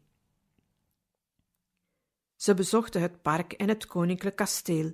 Ze 2.37 2.55
bezochten 2.55 3.01
het 3.01 3.23
park 3.23 3.53
en 3.53 3.69
het 3.69 3.87
koninklijk 3.87 4.37
kasteel. 4.37 4.93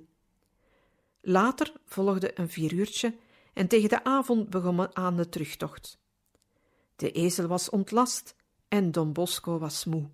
Later 1.21 1.73
volgde 1.85 2.39
een 2.39 2.49
vieruurtje 2.49 3.15
en 3.53 3.67
tegen 3.67 3.89
de 3.89 4.03
avond 4.03 4.49
begon 4.49 4.75
men 4.75 4.95
aan 4.95 5.15
de 5.15 5.29
terugtocht. 5.29 5.99
De 6.95 7.11
ezel 7.11 7.47
was 7.47 7.69
ontlast 7.69 8.35
en 8.67 8.91
Don 8.91 9.13
Bosco 9.13 9.59
was 9.59 9.85
moe. 9.85 10.09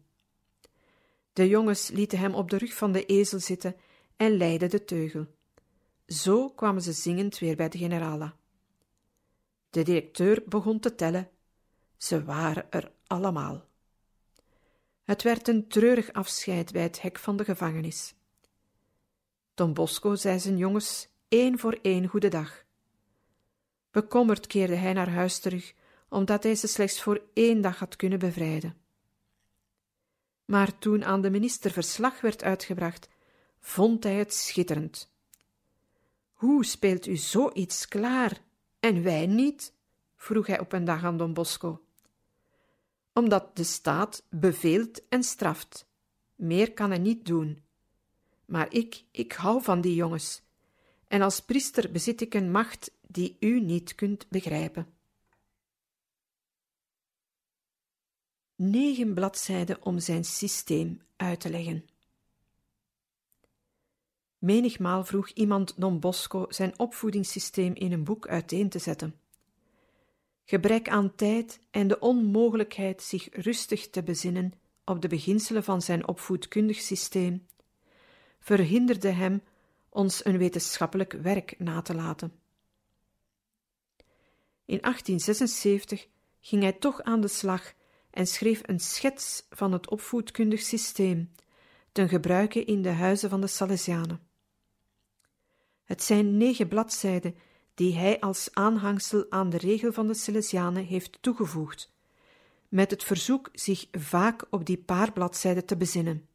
De 1.34 1.48
jongens 1.48 1.90
lieten 1.90 2.20
hem 2.20 2.34
op 2.34 2.50
de 2.50 2.58
rug 2.58 2.74
van 2.74 2.92
de 2.92 3.06
ezel 3.06 3.40
zitten 3.40 3.76
en 4.22 4.38
leidden 4.38 4.70
de 4.70 4.84
teugel. 4.84 5.28
Zo 6.08 6.50
kwamen 6.50 6.82
ze 6.82 6.92
zingend 6.92 7.40
weer 7.40 7.56
bij 7.56 7.70
de 7.70 7.78
generala. 7.78 8.36
De 9.70 9.84
directeur 9.84 10.44
begon 10.46 10.80
te 10.80 10.96
tellen. 10.96 11.30
Ze 11.98 12.24
waren 12.24 12.72
er 12.72 12.92
allemaal. 13.08 13.66
Het 15.04 15.24
werd 15.24 15.48
een 15.48 15.68
treurig 15.68 16.14
afscheid 16.14 16.72
bij 16.72 16.82
het 16.82 17.02
hek 17.02 17.20
van 17.20 17.38
de 17.38 17.44
gevangenis. 17.44 18.14
Don 19.54 19.74
Bosco 19.74 20.16
zei 20.16 20.40
zijn 20.40 20.58
jongens 20.58 21.08
één 21.28 21.60
voor 21.60 21.80
één 21.82 22.08
goedendag. 22.08 22.64
Bekommerd 23.92 24.48
keerde 24.48 24.76
hij 24.76 24.94
naar 24.94 25.10
huis 25.10 25.40
terug, 25.40 25.74
omdat 26.10 26.44
hij 26.44 26.56
ze 26.56 26.68
slechts 26.68 27.02
voor 27.02 27.22
één 27.34 27.62
dag 27.62 27.80
had 27.80 27.96
kunnen 27.96 28.20
bevrijden. 28.20 28.78
Maar 30.46 30.78
toen 30.78 31.06
aan 31.06 31.22
de 31.22 31.30
minister 31.30 31.72
verslag 31.72 32.22
werd 32.22 32.44
uitgebracht, 32.44 33.10
vond 33.62 34.04
hij 34.04 34.16
het 34.16 34.34
schitterend. 34.34 35.14
Hoe 36.34 36.66
speelt 36.66 37.08
u 37.08 37.16
zoiets 37.16 37.88
klaar 37.88 38.42
en 38.80 39.04
wij 39.04 39.26
niet? 39.26 39.74
vroeg 40.16 40.48
hij 40.48 40.60
op 40.60 40.72
een 40.74 40.86
dag 40.86 41.04
aan 41.04 41.18
Don 41.18 41.34
Bosco. 41.34 41.86
Omdat 43.14 43.56
de 43.56 43.64
staat 43.64 44.24
beveelt 44.30 45.08
en 45.08 45.24
straft. 45.24 45.90
Meer 46.36 46.74
kan 46.74 46.90
hij 46.90 47.00
niet 47.00 47.26
doen. 47.26 47.64
Maar 48.46 48.74
ik, 48.74 49.06
ik 49.12 49.32
hou 49.32 49.64
van 49.64 49.82
die 49.82 49.96
jongens. 49.96 50.42
En 51.08 51.22
als 51.22 51.40
priester 51.40 51.92
bezit 51.92 52.22
ik 52.22 52.34
een 52.34 52.52
macht 52.52 52.92
die 53.08 53.38
u 53.40 53.60
niet 53.60 53.96
kunt 53.96 54.30
begrijpen. 54.30 54.94
Negen 58.56 59.14
bladzijden 59.14 59.86
om 59.86 60.00
zijn 60.00 60.26
systeem 60.26 61.02
uit 61.16 61.40
te 61.40 61.50
leggen. 61.50 61.91
Menigmaal 64.42 65.04
vroeg 65.04 65.30
iemand 65.30 65.74
Don 65.78 66.00
Bosco 66.00 66.46
zijn 66.50 66.80
opvoedingssysteem 66.80 67.74
in 67.74 67.92
een 67.92 68.04
boek 68.04 68.28
uiteen 68.28 68.70
te 68.70 68.80
zetten. 68.80 69.16
Gebrek 70.44 70.90
aan 70.90 71.16
tijd 71.16 71.60
en 71.72 71.88
de 71.88 72.00
onmogelijkheid 72.00 73.04
zich 73.04 73.28
rustig 73.32 73.90
te 73.90 74.04
bezinnen 74.04 74.54
op 74.86 75.02
de 75.02 75.08
beginselen 75.08 75.64
van 75.64 75.82
zijn 75.82 76.08
opvoedkundig 76.08 76.80
systeem 76.80 77.46
verhinderde 78.40 79.10
hem 79.10 79.44
ons 79.90 80.26
een 80.26 80.38
wetenschappelijk 80.38 81.14
werk 81.14 81.56
na 81.60 81.82
te 81.82 81.96
laten. 81.96 82.34
In 84.66 84.82
1876 84.82 86.08
ging 86.40 86.62
hij 86.62 86.74
toch 86.74 87.02
aan 87.02 87.22
de 87.22 87.28
slag 87.28 87.74
en 88.10 88.28
schreef 88.28 88.62
een 88.66 88.80
schets 88.80 89.46
van 89.50 89.72
het 89.72 89.90
opvoedkundig 89.90 90.62
systeem 90.62 91.32
ten 91.92 92.10
gebruike 92.10 92.64
in 92.64 92.82
de 92.82 92.90
huizen 92.90 93.30
van 93.30 93.42
de 93.42 93.48
Salesianen. 93.48 94.30
Het 95.92 96.04
zijn 96.04 96.38
negen 96.38 96.68
bladzijden 96.68 97.36
die 97.74 97.96
hij 97.96 98.20
als 98.20 98.50
aanhangsel 98.54 99.26
aan 99.30 99.50
de 99.50 99.58
regel 99.58 99.92
van 99.92 100.08
de 100.08 100.14
Salesianen 100.14 100.86
heeft 100.86 101.18
toegevoegd, 101.22 101.92
met 102.70 102.92
het 102.92 103.04
verzoek 103.04 103.50
zich 103.54 103.88
vaak 103.92 104.46
op 104.50 104.66
die 104.66 104.78
paar 104.78 105.12
bladzijden 105.12 105.66
te 105.66 105.78
bezinnen. 105.78 106.28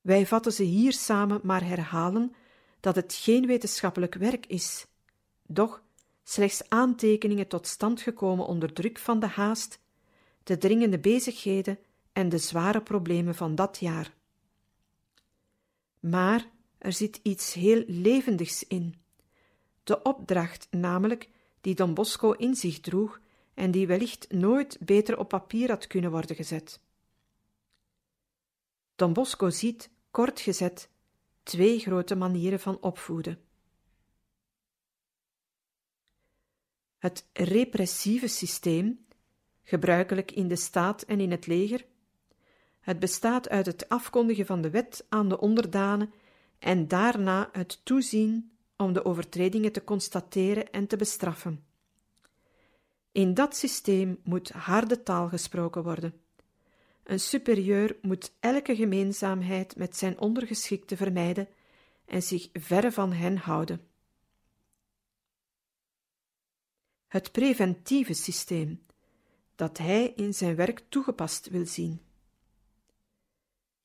Wij 0.00 0.26
vatten 0.26 0.52
ze 0.52 0.62
hier 0.62 0.92
samen 0.92 1.40
maar 1.42 1.64
herhalen 1.64 2.34
dat 2.80 2.94
het 2.94 3.14
geen 3.14 3.46
wetenschappelijk 3.46 4.14
werk 4.14 4.46
is, 4.46 4.86
doch 5.46 5.82
slechts 6.22 6.68
aantekeningen 6.68 7.48
tot 7.48 7.66
stand 7.66 8.00
gekomen 8.00 8.46
onder 8.46 8.72
druk 8.72 8.98
van 8.98 9.20
de 9.20 9.26
haast, 9.26 9.80
de 10.42 10.58
dringende 10.58 10.98
bezigheden 10.98 11.78
en 12.12 12.28
de 12.28 12.38
zware 12.38 12.82
problemen 12.82 13.34
van 13.34 13.54
dat 13.54 13.78
jaar. 13.80 14.14
Maar 16.00 16.56
er 16.78 16.92
zit 16.92 17.20
iets 17.22 17.52
heel 17.52 17.84
levendigs 17.86 18.64
in. 18.64 18.94
De 19.82 20.02
opdracht, 20.02 20.66
namelijk, 20.70 21.28
die 21.60 21.74
Don 21.74 21.94
Bosco 21.94 22.32
in 22.32 22.54
zich 22.54 22.80
droeg 22.80 23.20
en 23.54 23.70
die 23.70 23.86
wellicht 23.86 24.32
nooit 24.32 24.78
beter 24.80 25.18
op 25.18 25.28
papier 25.28 25.68
had 25.68 25.86
kunnen 25.86 26.10
worden 26.10 26.36
gezet. 26.36 26.80
Don 28.96 29.12
Bosco 29.12 29.50
ziet, 29.50 29.90
kort 30.10 30.40
gezet, 30.40 30.90
twee 31.42 31.78
grote 31.78 32.14
manieren 32.14 32.60
van 32.60 32.80
opvoeden. 32.80 33.40
Het 36.98 37.28
repressieve 37.32 38.26
systeem, 38.26 39.06
gebruikelijk 39.62 40.32
in 40.32 40.48
de 40.48 40.56
staat 40.56 41.02
en 41.02 41.20
in 41.20 41.30
het 41.30 41.46
leger, 41.46 41.86
het 42.80 42.98
bestaat 42.98 43.48
uit 43.48 43.66
het 43.66 43.88
afkondigen 43.88 44.46
van 44.46 44.60
de 44.60 44.70
wet 44.70 45.06
aan 45.08 45.28
de 45.28 45.40
onderdanen 45.40 46.12
en 46.58 46.88
daarna 46.88 47.48
het 47.52 47.80
toezien 47.84 48.52
om 48.76 48.92
de 48.92 49.04
overtredingen 49.04 49.72
te 49.72 49.84
constateren 49.84 50.70
en 50.70 50.86
te 50.86 50.96
bestraffen. 50.96 51.64
In 53.12 53.34
dat 53.34 53.56
systeem 53.56 54.20
moet 54.24 54.50
harde 54.50 55.02
taal 55.02 55.28
gesproken 55.28 55.82
worden. 55.82 56.20
Een 57.02 57.20
superieur 57.20 57.96
moet 58.02 58.32
elke 58.40 58.76
gemeenzaamheid 58.76 59.76
met 59.76 59.96
zijn 59.96 60.20
ondergeschikte 60.20 60.96
vermijden 60.96 61.48
en 62.04 62.22
zich 62.22 62.48
verre 62.52 62.92
van 62.92 63.12
hen 63.12 63.36
houden. 63.36 63.86
Het 67.06 67.32
preventieve 67.32 68.12
systeem, 68.12 68.86
dat 69.54 69.78
hij 69.78 70.12
in 70.16 70.34
zijn 70.34 70.56
werk 70.56 70.82
toegepast 70.88 71.48
wil 71.48 71.66
zien. 71.66 72.00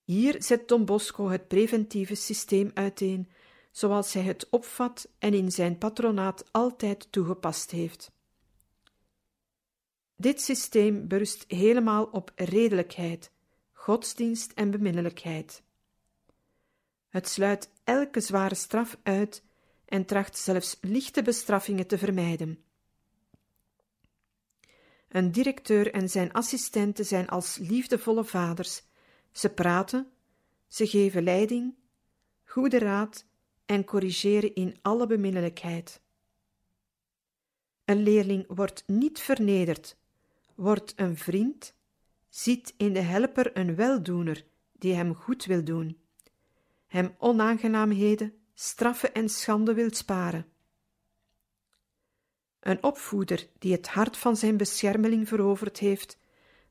Hier 0.03 0.43
zet 0.43 0.67
Don 0.67 0.85
Bosco 0.85 1.29
het 1.29 1.47
preventieve 1.47 2.15
systeem 2.15 2.71
uiteen, 2.73 3.29
zoals 3.71 4.13
hij 4.13 4.23
het 4.23 4.49
opvat 4.49 5.09
en 5.19 5.33
in 5.33 5.51
zijn 5.51 5.77
patronaat 5.77 6.45
altijd 6.51 7.11
toegepast 7.11 7.71
heeft. 7.71 8.11
Dit 10.15 10.41
systeem 10.41 11.07
berust 11.07 11.45
helemaal 11.47 12.03
op 12.03 12.31
redelijkheid, 12.35 13.31
godsdienst 13.71 14.51
en 14.51 14.71
beminnelijkheid. 14.71 15.63
Het 17.09 17.27
sluit 17.27 17.69
elke 17.83 18.19
zware 18.19 18.55
straf 18.55 18.97
uit 19.03 19.43
en 19.85 20.05
tracht 20.05 20.37
zelfs 20.37 20.77
lichte 20.81 21.21
bestraffingen 21.21 21.87
te 21.87 21.97
vermijden. 21.97 22.63
Een 25.07 25.31
directeur 25.31 25.93
en 25.93 26.09
zijn 26.09 26.31
assistenten 26.31 27.05
zijn 27.05 27.27
als 27.27 27.57
liefdevolle 27.57 28.23
vaders. 28.23 28.83
Ze 29.33 29.49
praten, 29.49 30.11
ze 30.67 30.87
geven 30.87 31.23
leiding, 31.23 31.75
goede 32.43 32.79
raad 32.79 33.25
en 33.65 33.85
corrigeren 33.85 34.55
in 34.55 34.77
alle 34.81 35.07
beminnelijkheid. 35.07 36.01
Een 37.85 38.03
leerling 38.03 38.45
wordt 38.47 38.83
niet 38.87 39.19
vernederd, 39.19 39.97
wordt 40.55 40.93
een 40.95 41.17
vriend, 41.17 41.75
ziet 42.29 42.73
in 42.77 42.93
de 42.93 42.99
helper 42.99 43.57
een 43.57 43.75
weldoener 43.75 44.45
die 44.71 44.93
hem 44.93 45.15
goed 45.15 45.45
wil 45.45 45.63
doen, 45.63 45.97
hem 46.87 47.15
onaangenaamheden, 47.17 48.33
straffen 48.53 49.13
en 49.13 49.29
schande 49.29 49.73
wil 49.73 49.93
sparen. 49.93 50.45
Een 52.59 52.83
opvoeder 52.83 53.47
die 53.59 53.71
het 53.71 53.87
hart 53.87 54.17
van 54.17 54.37
zijn 54.37 54.57
beschermeling 54.57 55.27
veroverd 55.27 55.77
heeft, 55.77 56.17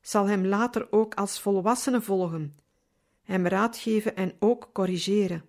zal 0.03 0.27
hem 0.27 0.45
later 0.45 0.91
ook 0.91 1.13
als 1.13 1.39
volwassene 1.39 2.01
volgen, 2.01 2.57
hem 3.23 3.47
raad 3.47 3.77
geven 3.77 4.15
en 4.15 4.35
ook 4.39 4.69
corrigeren. 4.73 5.45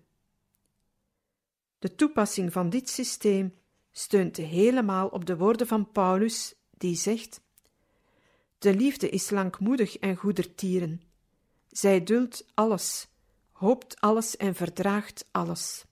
De 1.79 1.95
toepassing 1.95 2.51
van 2.51 2.69
dit 2.69 2.89
systeem 2.89 3.55
steunt 3.91 4.37
helemaal 4.37 5.07
op 5.07 5.25
de 5.25 5.37
woorden 5.37 5.67
van 5.67 5.91
Paulus, 5.91 6.55
die 6.77 6.95
zegt: 6.95 7.41
De 8.57 8.75
liefde 8.75 9.09
is 9.09 9.29
langmoedig 9.29 9.97
en 9.97 10.15
goedertieren. 10.15 11.01
Zij 11.67 12.03
duldt 12.03 12.45
alles, 12.53 13.07
hoopt 13.51 14.01
alles 14.01 14.37
en 14.37 14.55
verdraagt 14.55 15.27
alles. 15.31 15.85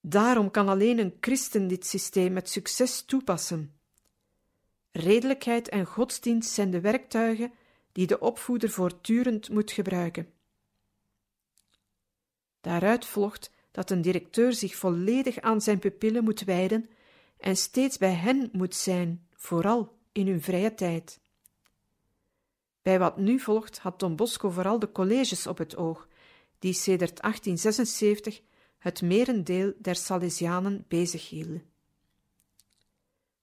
Daarom 0.00 0.50
kan 0.50 0.68
alleen 0.68 0.98
een 0.98 1.16
christen 1.20 1.68
dit 1.68 1.86
systeem 1.86 2.32
met 2.32 2.48
succes 2.48 3.02
toepassen. 3.02 3.77
Redelijkheid 4.90 5.68
en 5.68 5.86
godsdienst 5.86 6.50
zijn 6.50 6.70
de 6.70 6.80
werktuigen 6.80 7.52
die 7.92 8.06
de 8.06 8.18
opvoeder 8.18 8.70
voortdurend 8.70 9.48
moet 9.48 9.70
gebruiken. 9.70 10.32
Daaruit 12.60 13.04
volgt 13.04 13.50
dat 13.70 13.90
een 13.90 14.02
directeur 14.02 14.52
zich 14.52 14.76
volledig 14.76 15.40
aan 15.40 15.60
zijn 15.60 15.78
pupillen 15.78 16.24
moet 16.24 16.44
wijden 16.44 16.90
en 17.36 17.56
steeds 17.56 17.98
bij 17.98 18.12
hen 18.12 18.48
moet 18.52 18.74
zijn, 18.74 19.26
vooral 19.34 19.98
in 20.12 20.26
hun 20.26 20.42
vrije 20.42 20.74
tijd. 20.74 21.20
Bij 22.82 22.98
wat 22.98 23.16
nu 23.16 23.40
volgt 23.40 23.78
had 23.78 24.00
Don 24.00 24.16
Bosco 24.16 24.50
vooral 24.50 24.78
de 24.78 24.92
colleges 24.92 25.46
op 25.46 25.58
het 25.58 25.76
oog, 25.76 26.08
die 26.58 26.72
sedert 26.72 27.20
1876 27.20 28.40
het 28.78 29.02
merendeel 29.02 29.72
der 29.78 29.96
Salesianen 29.96 30.84
bezighielden. 30.88 31.62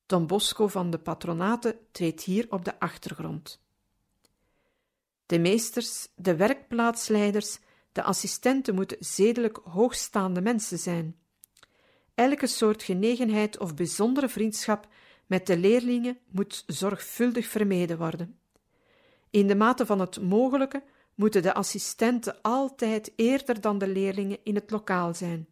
Don 0.05 0.27
Bosco 0.27 0.67
van 0.67 0.89
de 0.89 0.97
patronaten 0.97 1.77
treedt 1.91 2.23
hier 2.23 2.45
op 2.49 2.65
de 2.65 2.79
achtergrond. 2.79 3.63
De 5.25 5.39
meesters, 5.39 6.07
de 6.15 6.35
werkplaatsleiders, 6.35 7.59
de 7.91 8.03
assistenten 8.03 8.75
moeten 8.75 8.97
zedelijk 8.99 9.59
hoogstaande 9.63 10.41
mensen 10.41 10.77
zijn. 10.77 11.15
Elke 12.15 12.47
soort 12.47 12.83
genegenheid 12.83 13.59
of 13.59 13.75
bijzondere 13.75 14.29
vriendschap 14.29 14.87
met 15.25 15.47
de 15.47 15.57
leerlingen 15.57 16.17
moet 16.31 16.63
zorgvuldig 16.67 17.47
vermeden 17.47 17.97
worden. 17.97 18.39
In 19.29 19.47
de 19.47 19.55
mate 19.55 19.85
van 19.85 19.99
het 19.99 20.21
mogelijke 20.21 20.83
moeten 21.15 21.41
de 21.41 21.53
assistenten 21.53 22.41
altijd 22.41 23.11
eerder 23.15 23.61
dan 23.61 23.77
de 23.77 23.87
leerlingen 23.87 24.37
in 24.43 24.55
het 24.55 24.71
lokaal 24.71 25.13
zijn, 25.13 25.47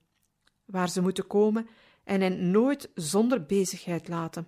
waar 0.66 0.90
ze 0.90 1.02
moeten 1.02 1.28
komen 1.28 1.68
en 2.04 2.22
hen 2.22 2.52
nooit 2.52 2.92
zonder 2.96 3.46
bezigheid 3.46 4.08
laten. 4.08 4.48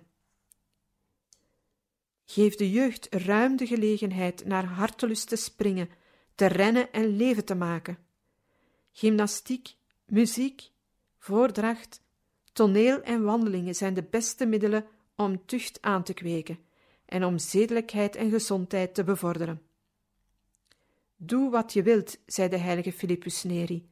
Geef 2.24 2.54
de 2.54 2.70
jeugd 2.70 3.14
ruim 3.14 3.56
de 3.56 3.66
gelegenheid 3.66 4.44
naar 4.44 4.64
hartelust 4.64 5.28
te 5.28 5.36
springen, 5.36 5.88
te 6.34 6.46
rennen 6.46 6.92
en 6.92 7.16
leven 7.16 7.44
te 7.44 7.54
maken. 7.54 7.98
Gymnastiek, 8.92 9.74
muziek, 10.04 10.70
voordracht, 11.18 12.02
toneel 12.52 13.02
en 13.02 13.22
wandelingen 13.22 13.74
zijn 13.74 13.94
de 13.94 14.02
beste 14.02 14.46
middelen 14.46 14.86
om 15.16 15.46
tucht 15.46 15.82
aan 15.82 16.02
te 16.02 16.14
kweken 16.14 16.58
en 17.04 17.24
om 17.24 17.38
zedelijkheid 17.38 18.16
en 18.16 18.30
gezondheid 18.30 18.94
te 18.94 19.04
bevorderen. 19.04 19.62
Doe 21.16 21.50
wat 21.50 21.72
je 21.72 21.82
wilt, 21.82 22.18
zei 22.26 22.48
de 22.48 22.58
heilige 22.58 22.92
Philippus 22.92 23.42
Neri, 23.42 23.90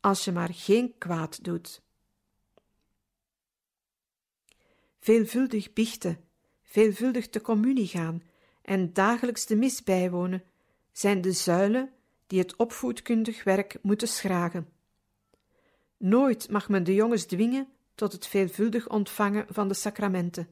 als 0.00 0.24
je 0.24 0.32
maar 0.32 0.50
geen 0.52 0.98
kwaad 0.98 1.44
doet. 1.44 1.83
Veelvuldig 5.04 5.72
biechten, 5.72 6.18
veelvuldig 6.62 7.28
te 7.28 7.40
communie 7.40 7.86
gaan 7.86 8.22
en 8.62 8.92
dagelijks 8.92 9.46
de 9.46 9.56
mis 9.56 9.82
bijwonen 9.82 10.42
zijn 10.92 11.20
de 11.20 11.32
zuilen 11.32 11.92
die 12.26 12.38
het 12.38 12.56
opvoedkundig 12.56 13.44
werk 13.44 13.78
moeten 13.82 14.08
schragen. 14.08 14.68
Nooit 15.96 16.50
mag 16.50 16.68
men 16.68 16.84
de 16.84 16.94
jongens 16.94 17.24
dwingen 17.24 17.68
tot 17.94 18.12
het 18.12 18.26
veelvuldig 18.26 18.88
ontvangen 18.88 19.46
van 19.48 19.68
de 19.68 19.74
sacramenten, 19.74 20.48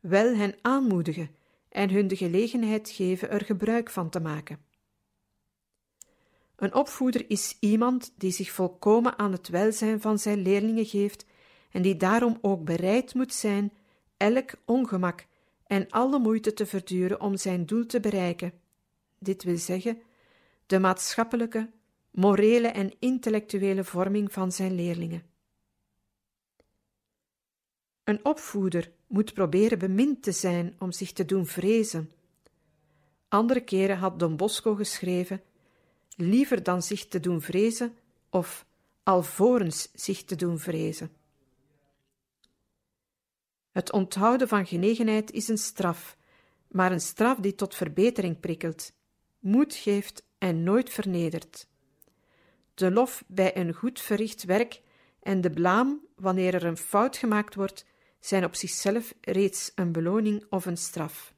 wel 0.00 0.34
hen 0.34 0.54
aanmoedigen 0.60 1.34
en 1.68 1.90
hun 1.90 2.08
de 2.08 2.16
gelegenheid 2.16 2.90
geven 2.90 3.30
er 3.30 3.44
gebruik 3.44 3.90
van 3.90 4.10
te 4.10 4.20
maken. 4.20 4.64
Een 6.56 6.74
opvoeder 6.74 7.30
is 7.30 7.56
iemand 7.60 8.12
die 8.16 8.32
zich 8.32 8.50
volkomen 8.50 9.18
aan 9.18 9.32
het 9.32 9.48
welzijn 9.48 10.00
van 10.00 10.18
zijn 10.18 10.42
leerlingen 10.42 10.86
geeft 10.86 11.28
en 11.70 11.82
die 11.82 11.96
daarom 11.96 12.38
ook 12.40 12.64
bereid 12.64 13.14
moet 13.14 13.34
zijn 13.34 13.72
elk 14.16 14.50
ongemak 14.64 15.26
en 15.66 15.90
alle 15.90 16.18
moeite 16.18 16.52
te 16.52 16.66
verduren 16.66 17.20
om 17.20 17.36
zijn 17.36 17.66
doel 17.66 17.86
te 17.86 18.00
bereiken. 18.00 18.52
Dit 19.18 19.42
wil 19.42 19.56
zeggen, 19.56 20.02
de 20.66 20.78
maatschappelijke, 20.78 21.70
morele 22.10 22.68
en 22.68 22.92
intellectuele 22.98 23.84
vorming 23.84 24.32
van 24.32 24.52
zijn 24.52 24.74
leerlingen. 24.74 25.22
Een 28.04 28.24
opvoeder 28.24 28.90
moet 29.06 29.34
proberen 29.34 29.78
bemind 29.78 30.22
te 30.22 30.32
zijn 30.32 30.74
om 30.78 30.92
zich 30.92 31.12
te 31.12 31.24
doen 31.24 31.46
vrezen. 31.46 32.12
Andere 33.28 33.60
keren 33.60 33.96
had 33.96 34.18
Don 34.18 34.36
Bosco 34.36 34.74
geschreven: 34.74 35.42
liever 36.16 36.62
dan 36.62 36.82
zich 36.82 37.08
te 37.08 37.20
doen 37.20 37.40
vrezen 37.40 37.96
of 38.30 38.66
alvorens 39.02 39.90
zich 39.94 40.24
te 40.24 40.36
doen 40.36 40.58
vrezen. 40.58 41.10
Het 43.70 43.92
onthouden 43.92 44.48
van 44.48 44.66
genegenheid 44.66 45.30
is 45.30 45.48
een 45.48 45.58
straf, 45.58 46.16
maar 46.68 46.92
een 46.92 47.00
straf 47.00 47.38
die 47.38 47.54
tot 47.54 47.74
verbetering 47.74 48.40
prikkelt, 48.40 48.92
moed 49.38 49.74
geeft 49.74 50.24
en 50.38 50.62
nooit 50.62 50.90
vernedert. 50.90 51.68
De 52.74 52.90
lof 52.90 53.24
bij 53.26 53.56
een 53.56 53.72
goed 53.72 54.00
verricht 54.00 54.44
werk 54.44 54.82
en 55.22 55.40
de 55.40 55.50
blaam 55.50 56.00
wanneer 56.16 56.54
er 56.54 56.64
een 56.64 56.76
fout 56.76 57.16
gemaakt 57.16 57.54
wordt, 57.54 57.84
zijn 58.20 58.44
op 58.44 58.54
zichzelf 58.54 59.14
reeds 59.20 59.72
een 59.74 59.92
beloning 59.92 60.44
of 60.50 60.66
een 60.66 60.76
straf. 60.76 61.34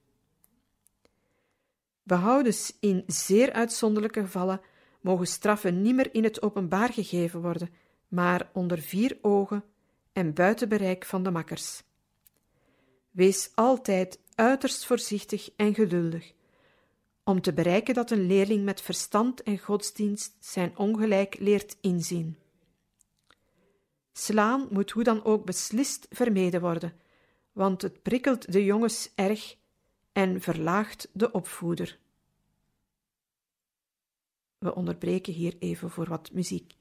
Behoudens 2.02 2.76
in 2.80 3.02
zeer 3.06 3.52
uitzonderlijke 3.52 4.20
gevallen 4.20 4.60
mogen 5.00 5.26
straffen 5.26 5.82
niet 5.82 5.94
meer 5.94 6.14
in 6.14 6.24
het 6.24 6.42
openbaar 6.42 6.92
gegeven 6.92 7.40
worden, 7.40 7.70
maar 8.08 8.50
onder 8.52 8.78
vier 8.78 9.18
ogen 9.20 9.64
en 10.12 10.34
buiten 10.34 10.68
bereik 10.68 11.04
van 11.04 11.22
de 11.22 11.30
makkers. 11.30 11.82
Wees 13.12 13.50
altijd 13.54 14.18
uiterst 14.34 14.86
voorzichtig 14.86 15.50
en 15.56 15.74
geduldig, 15.74 16.32
om 17.24 17.40
te 17.40 17.52
bereiken 17.52 17.94
dat 17.94 18.10
een 18.10 18.26
leerling 18.26 18.64
met 18.64 18.80
verstand 18.80 19.42
en 19.42 19.58
godsdienst 19.58 20.36
zijn 20.40 20.78
ongelijk 20.78 21.38
leert 21.38 21.76
inzien. 21.80 22.36
Slaan 24.12 24.66
moet 24.70 24.90
hoe 24.90 25.02
dan 25.02 25.24
ook 25.24 25.44
beslist 25.44 26.06
vermeden 26.10 26.60
worden, 26.60 27.00
want 27.52 27.82
het 27.82 28.02
prikkelt 28.02 28.52
de 28.52 28.64
jongens 28.64 29.12
erg 29.14 29.56
en 30.12 30.40
verlaagt 30.40 31.08
de 31.12 31.30
opvoeder. 31.32 31.98
We 34.58 34.74
onderbreken 34.74 35.32
hier 35.32 35.56
even 35.58 35.90
voor 35.90 36.08
wat 36.08 36.32
muziek. 36.32 36.74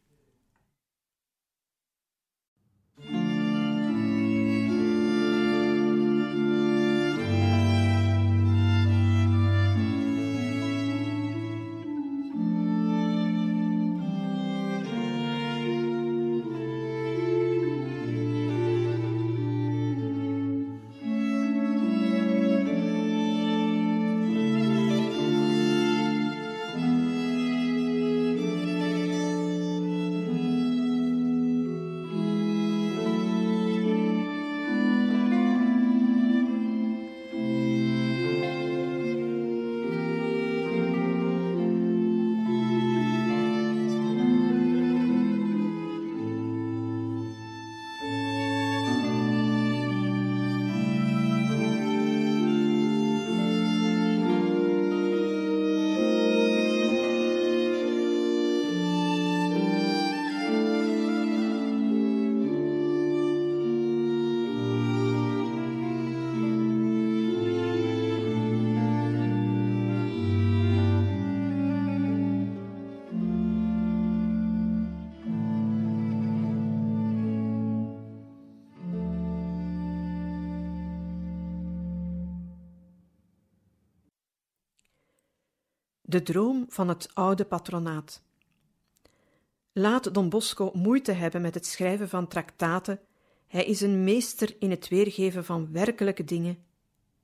De 86.11 86.23
droom 86.23 86.65
van 86.69 86.87
het 86.87 87.09
oude 87.13 87.45
patronaat. 87.45 88.21
Laat 89.71 90.13
Don 90.13 90.29
Bosco 90.29 90.71
moeite 90.73 91.11
hebben 91.11 91.41
met 91.41 91.53
het 91.53 91.65
schrijven 91.65 92.09
van 92.09 92.27
traktaten, 92.27 92.99
hij 93.47 93.65
is 93.65 93.81
een 93.81 94.03
meester 94.03 94.55
in 94.59 94.69
het 94.69 94.87
weergeven 94.87 95.45
van 95.45 95.71
werkelijke 95.71 96.23
dingen, 96.23 96.63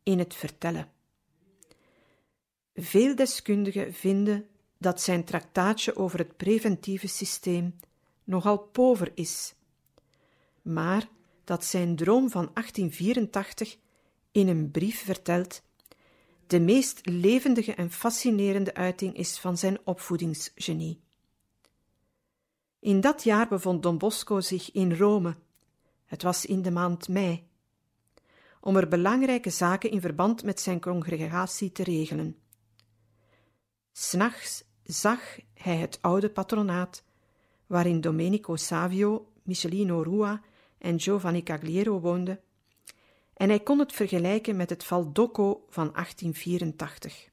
in 0.04 0.20
het 0.20 0.36
vertellen. 0.36 0.92
Veel 2.76 3.16
deskundigen 3.16 3.94
vinden 3.94 4.48
dat 4.78 5.02
zijn 5.02 5.24
traktaatje 5.24 5.96
over 5.96 6.20
het 6.20 6.38
preventieve 6.38 7.08
systeem 7.08 7.76
nogal 8.24 8.58
pover 8.58 9.12
is. 9.14 9.54
Maar 10.62 11.08
dat 11.44 11.66
zijn 11.66 11.96
droom 11.96 12.30
van 12.30 12.50
1884 12.54 13.78
in 14.32 14.48
een 14.48 14.72
brief 14.72 15.04
vertelt, 15.04 15.62
de 16.48 16.60
meest 16.60 17.06
levendige 17.06 17.74
en 17.74 17.92
fascinerende 17.92 18.74
uiting 18.74 19.16
is 19.16 19.40
van 19.40 19.58
zijn 19.58 19.78
opvoedingsgenie. 19.84 21.02
In 22.80 23.02
dat 23.02 23.24
jaar 23.24 23.48
bevond 23.48 23.84
Don 23.84 23.98
Bosco 23.98 24.40
zich 24.40 24.72
in 24.72 24.96
Rome. 24.96 25.36
Het 26.06 26.24
was 26.24 26.46
in 26.46 26.62
de 26.62 26.72
maand 26.72 27.08
mei. 27.08 27.48
Om 28.60 28.76
er 28.76 28.88
belangrijke 28.88 29.50
zaken 29.50 29.92
in 29.92 30.02
verband 30.02 30.44
met 30.44 30.60
zijn 30.60 30.80
congregatie 30.80 31.72
te 31.72 31.84
regelen. 31.84 32.38
S'nachts 33.92 34.64
zag 34.84 35.20
hij 35.54 35.76
het 35.76 35.98
oude 36.02 36.30
patronaat, 36.30 37.04
waarin 37.66 38.02
Domenico 38.02 38.56
Savio, 38.56 39.32
Michelino 39.44 40.02
Rua 40.02 40.42
en 40.78 41.00
Giovanni 41.00 41.44
Cagliero 41.44 42.00
woonden, 42.00 42.40
en 43.38 43.50
hij 43.50 43.60
kon 43.60 43.80
het 43.80 43.94
vergelijken 43.94 44.56
met 44.56 44.70
het 44.70 44.84
Valdocco 44.84 45.66
van 45.70 45.92
1884. 45.94 47.30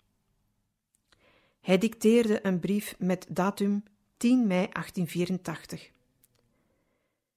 Hij 1.61 1.79
dicteerde 1.79 2.47
een 2.47 2.61
brief 2.61 2.95
met 2.99 3.27
datum 3.29 3.83
10 4.17 4.47
mei 4.47 4.69
1884. 4.73 5.91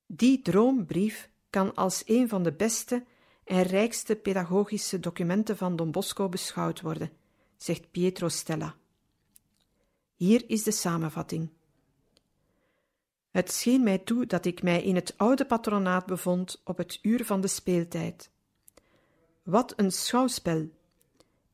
Die 0.05 0.41
droombrief 0.41 1.29
kan 1.49 1.73
als 1.75 2.03
een 2.05 2.29
van 2.29 2.43
de 2.43 2.53
beste 2.53 3.05
en 3.43 3.63
rijkste 3.63 4.15
pedagogische 4.15 4.99
documenten 4.99 5.57
van 5.57 5.75
Don 5.75 5.91
Bosco 5.91 6.29
beschouwd 6.29 6.81
worden, 6.81 7.11
zegt 7.57 7.91
Pietro 7.91 8.27
Stella. 8.27 8.75
Hier 10.15 10.43
is 10.49 10.63
de 10.63 10.71
samenvatting. 10.71 11.49
Het 13.31 13.51
scheen 13.51 13.83
mij 13.83 13.97
toe 13.97 14.25
dat 14.25 14.45
ik 14.45 14.63
mij 14.63 14.83
in 14.83 14.95
het 14.95 15.13
oude 15.17 15.45
patronaat 15.45 16.05
bevond 16.05 16.61
op 16.63 16.77
het 16.77 16.99
uur 17.01 17.25
van 17.25 17.41
de 17.41 17.47
speeltijd. 17.47 18.29
Wat 19.47 19.73
een 19.75 19.91
schouwspel! 19.91 20.69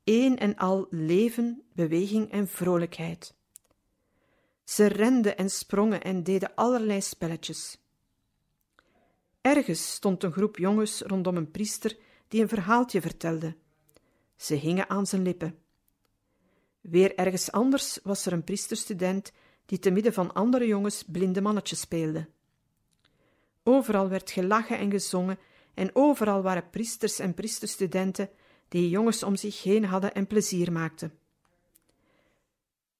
Een 0.03 0.38
en 0.38 0.56
al 0.56 0.88
leven, 0.89 1.63
beweging 1.73 2.32
en 2.32 2.47
vrolijkheid. 2.47 3.36
Ze 4.63 4.86
renden 4.86 5.38
en 5.38 5.49
sprongen 5.49 6.03
en 6.03 6.23
deden 6.23 6.56
allerlei 6.56 7.01
spelletjes. 7.01 7.77
Ergens 9.41 9.93
stond 9.93 10.23
een 10.23 10.32
groep 10.32 10.58
jongens 10.58 11.01
rondom 11.01 11.38
een 11.38 11.51
priester 11.51 11.97
die 12.27 12.41
een 12.41 12.47
verhaaltje 12.47 13.01
vertelde. 13.01 13.56
Ze 14.36 14.53
hingen 14.53 14.89
aan 14.89 15.08
zijn 15.08 15.21
lippen. 15.21 15.58
Weer 16.82 17.15
ergens 17.15 17.51
anders 17.51 17.99
was 18.03 18.25
er 18.25 18.34
een 18.34 18.43
priesterstudent 18.43 19.32
die 19.65 19.79
te 19.79 19.91
midden 19.91 20.13
van 20.13 20.34
andere 20.34 20.67
jongens 20.67 21.03
blinde 21.03 21.41
mannetjes 21.41 21.79
speelde. 21.79 22.29
Overal 23.63 24.10
werd 24.10 24.32
gelachen 24.32 24.77
en 24.77 24.91
gezongen 24.91 25.39
en 25.73 25.89
overal 25.93 26.41
waren 26.41 26.69
priesters 26.69 27.19
en 27.19 27.33
priesterstudenten 27.33 28.29
die 28.67 28.89
jongens 28.89 29.23
om 29.23 29.36
zich 29.36 29.63
heen 29.63 29.86
hadden 29.86 30.13
en 30.13 30.27
plezier 30.27 30.71
maakten. 30.71 31.13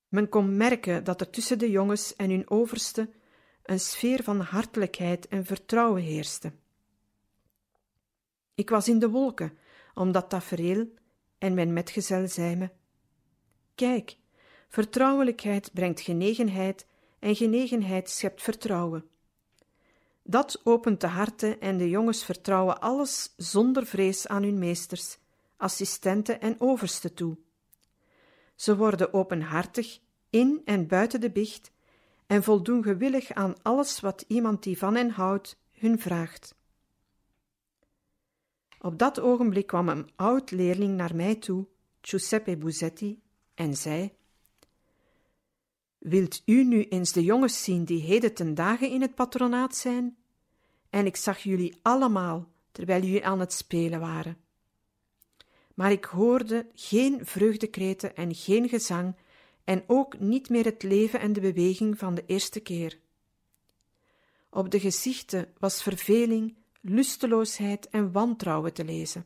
Men 0.08 0.30
kon 0.30 0.58
merken 0.58 1.04
dat 1.04 1.22
er 1.22 1.30
tussen 1.30 1.60
de 1.60 1.70
jongens 1.70 2.16
en 2.16 2.30
hun 2.30 2.50
overste 2.50 3.10
een 3.64 3.80
sfeer 3.80 4.24
van 4.24 4.40
hartelijkheid 4.40 5.28
en 5.28 5.46
vertrouwen 5.46 6.02
heerste. 6.02 6.52
Ik 8.56 8.70
was 8.70 8.88
in 8.88 9.00
de 9.00 9.10
wolken 9.10 9.58
om 9.94 10.12
dat 10.12 10.30
tafereel 10.30 10.94
en 11.38 11.54
mijn 11.54 11.74
metgezel 11.74 12.28
zei 12.28 12.56
me: 12.56 12.70
Kijk, 13.76 14.18
vertrouwelijkheid 14.70 15.74
brengt 15.74 16.02
genegenheid 16.02 16.88
en 17.20 17.36
genegenheid 17.36 18.10
schept 18.10 18.42
vertrouwen. 18.42 19.10
Dat 20.24 20.62
opent 20.64 21.02
de 21.02 21.08
harten 21.08 21.62
en 21.62 21.78
de 21.78 21.90
jongens 21.90 22.26
vertrouwen 22.26 22.82
alles 22.82 23.34
zonder 23.38 23.86
vrees 23.86 24.28
aan 24.28 24.44
hun 24.44 24.60
meesters, 24.60 25.18
assistenten 25.58 26.42
en 26.42 26.62
oversten 26.62 27.14
toe. 27.14 27.38
Ze 28.56 28.78
worden 28.78 29.14
openhartig 29.14 30.00
in 30.30 30.62
en 30.66 30.88
buiten 30.88 31.22
de 31.22 31.32
bicht 31.32 31.72
en 32.28 32.44
voldoen 32.44 32.84
gewillig 32.84 33.32
aan 33.32 33.62
alles 33.62 34.00
wat 34.00 34.26
iemand 34.28 34.64
die 34.64 34.78
van 34.78 34.96
hen 34.96 35.10
houdt 35.10 35.58
hun 35.72 36.00
vraagt. 36.00 36.56
Op 38.80 39.00
dat 39.00 39.20
ogenblik 39.20 39.68
kwam 39.68 39.90
een 39.90 40.10
oud 40.16 40.52
leerling 40.52 40.96
naar 40.98 41.16
mij 41.16 41.36
toe, 41.36 41.68
Giuseppe 42.02 42.58
Buzetti, 42.58 43.22
en 43.54 43.76
zei: 43.76 44.14
Wilt 46.04 46.42
u 46.46 46.64
nu 46.64 46.84
eens 46.84 47.12
de 47.12 47.24
jongens 47.24 47.64
zien 47.64 47.84
die 47.84 48.02
heden 48.02 48.34
ten 48.34 48.56
dagen 48.56 48.90
in 48.90 49.02
het 49.02 49.16
patronaat 49.16 49.76
zijn? 49.76 50.18
En 50.90 51.06
ik 51.06 51.16
zag 51.16 51.40
jullie 51.40 51.80
allemaal 51.82 52.48
terwijl 52.72 53.04
jullie 53.04 53.26
aan 53.26 53.40
het 53.40 53.54
spelen 53.54 54.00
waren. 54.00 54.38
Maar 55.74 55.92
ik 55.92 56.06
hoorde 56.06 56.68
geen 56.74 57.26
vreugdekreten 57.26 58.16
en 58.16 58.36
geen 58.36 58.70
gezang 58.70 59.16
en 59.64 59.84
ook 59.88 60.20
niet 60.20 60.50
meer 60.50 60.66
het 60.66 60.84
leven 60.84 61.20
en 61.20 61.34
de 61.34 61.42
beweging 61.42 61.98
van 61.98 62.16
de 62.16 62.24
eerste 62.26 62.60
keer. 62.60 63.00
Op 64.50 64.72
de 64.72 64.80
gezichten 64.80 65.54
was 65.60 65.84
verveling, 65.84 66.56
lusteloosheid 66.82 67.90
en 67.90 68.12
wantrouwen 68.12 68.74
te 68.74 68.86
lezen. 68.86 69.26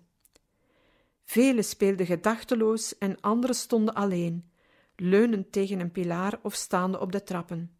Velen 1.23 1.63
speelden 1.63 2.05
gedachteloos 2.05 2.97
en 2.97 3.21
anderen 3.21 3.55
stonden 3.55 3.93
alleen, 3.93 4.51
leunend 4.99 5.51
tegen 5.51 5.79
een 5.79 5.91
pilaar 5.91 6.39
of 6.41 6.53
staande 6.53 6.99
op 6.99 7.11
de 7.11 7.23
trappen. 7.23 7.77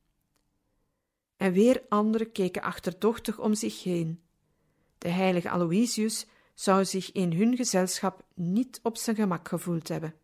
En 1.37 1.51
weer 1.51 1.85
anderen 1.89 2.31
keken 2.31 2.61
achterdochtig 2.61 3.39
om 3.39 3.53
zich 3.53 3.83
heen. 3.83 4.21
De 4.97 5.09
heilige 5.09 5.49
Aloysius 5.49 6.27
zou 6.53 6.85
zich 6.85 7.11
in 7.11 7.33
hun 7.33 7.55
gezelschap 7.55 8.25
niet 8.33 8.79
op 8.83 8.97
zijn 8.97 9.15
gemak 9.15 9.47
gevoeld 9.47 9.87
hebben. 9.87 10.15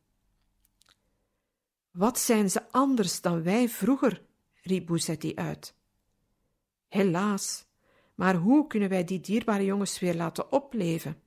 Wat 1.91 2.19
zijn 2.19 2.49
ze 2.49 2.71
anders 2.71 3.21
dan 3.21 3.43
wij 3.43 3.69
vroeger? 3.69 4.21
riep 4.62 4.86
Buzetti 4.86 5.36
uit. 5.36 5.75
Helaas, 6.88 7.65
maar 8.15 8.36
hoe 8.36 8.67
kunnen 8.67 8.89
wij 8.89 9.03
die 9.03 9.19
dierbare 9.19 9.65
jongens 9.65 9.99
weer 9.99 10.15
laten 10.15 10.51
opleven? 10.51 11.21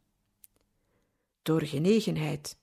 Door 1.43 1.63
genegenheid. 1.63 2.59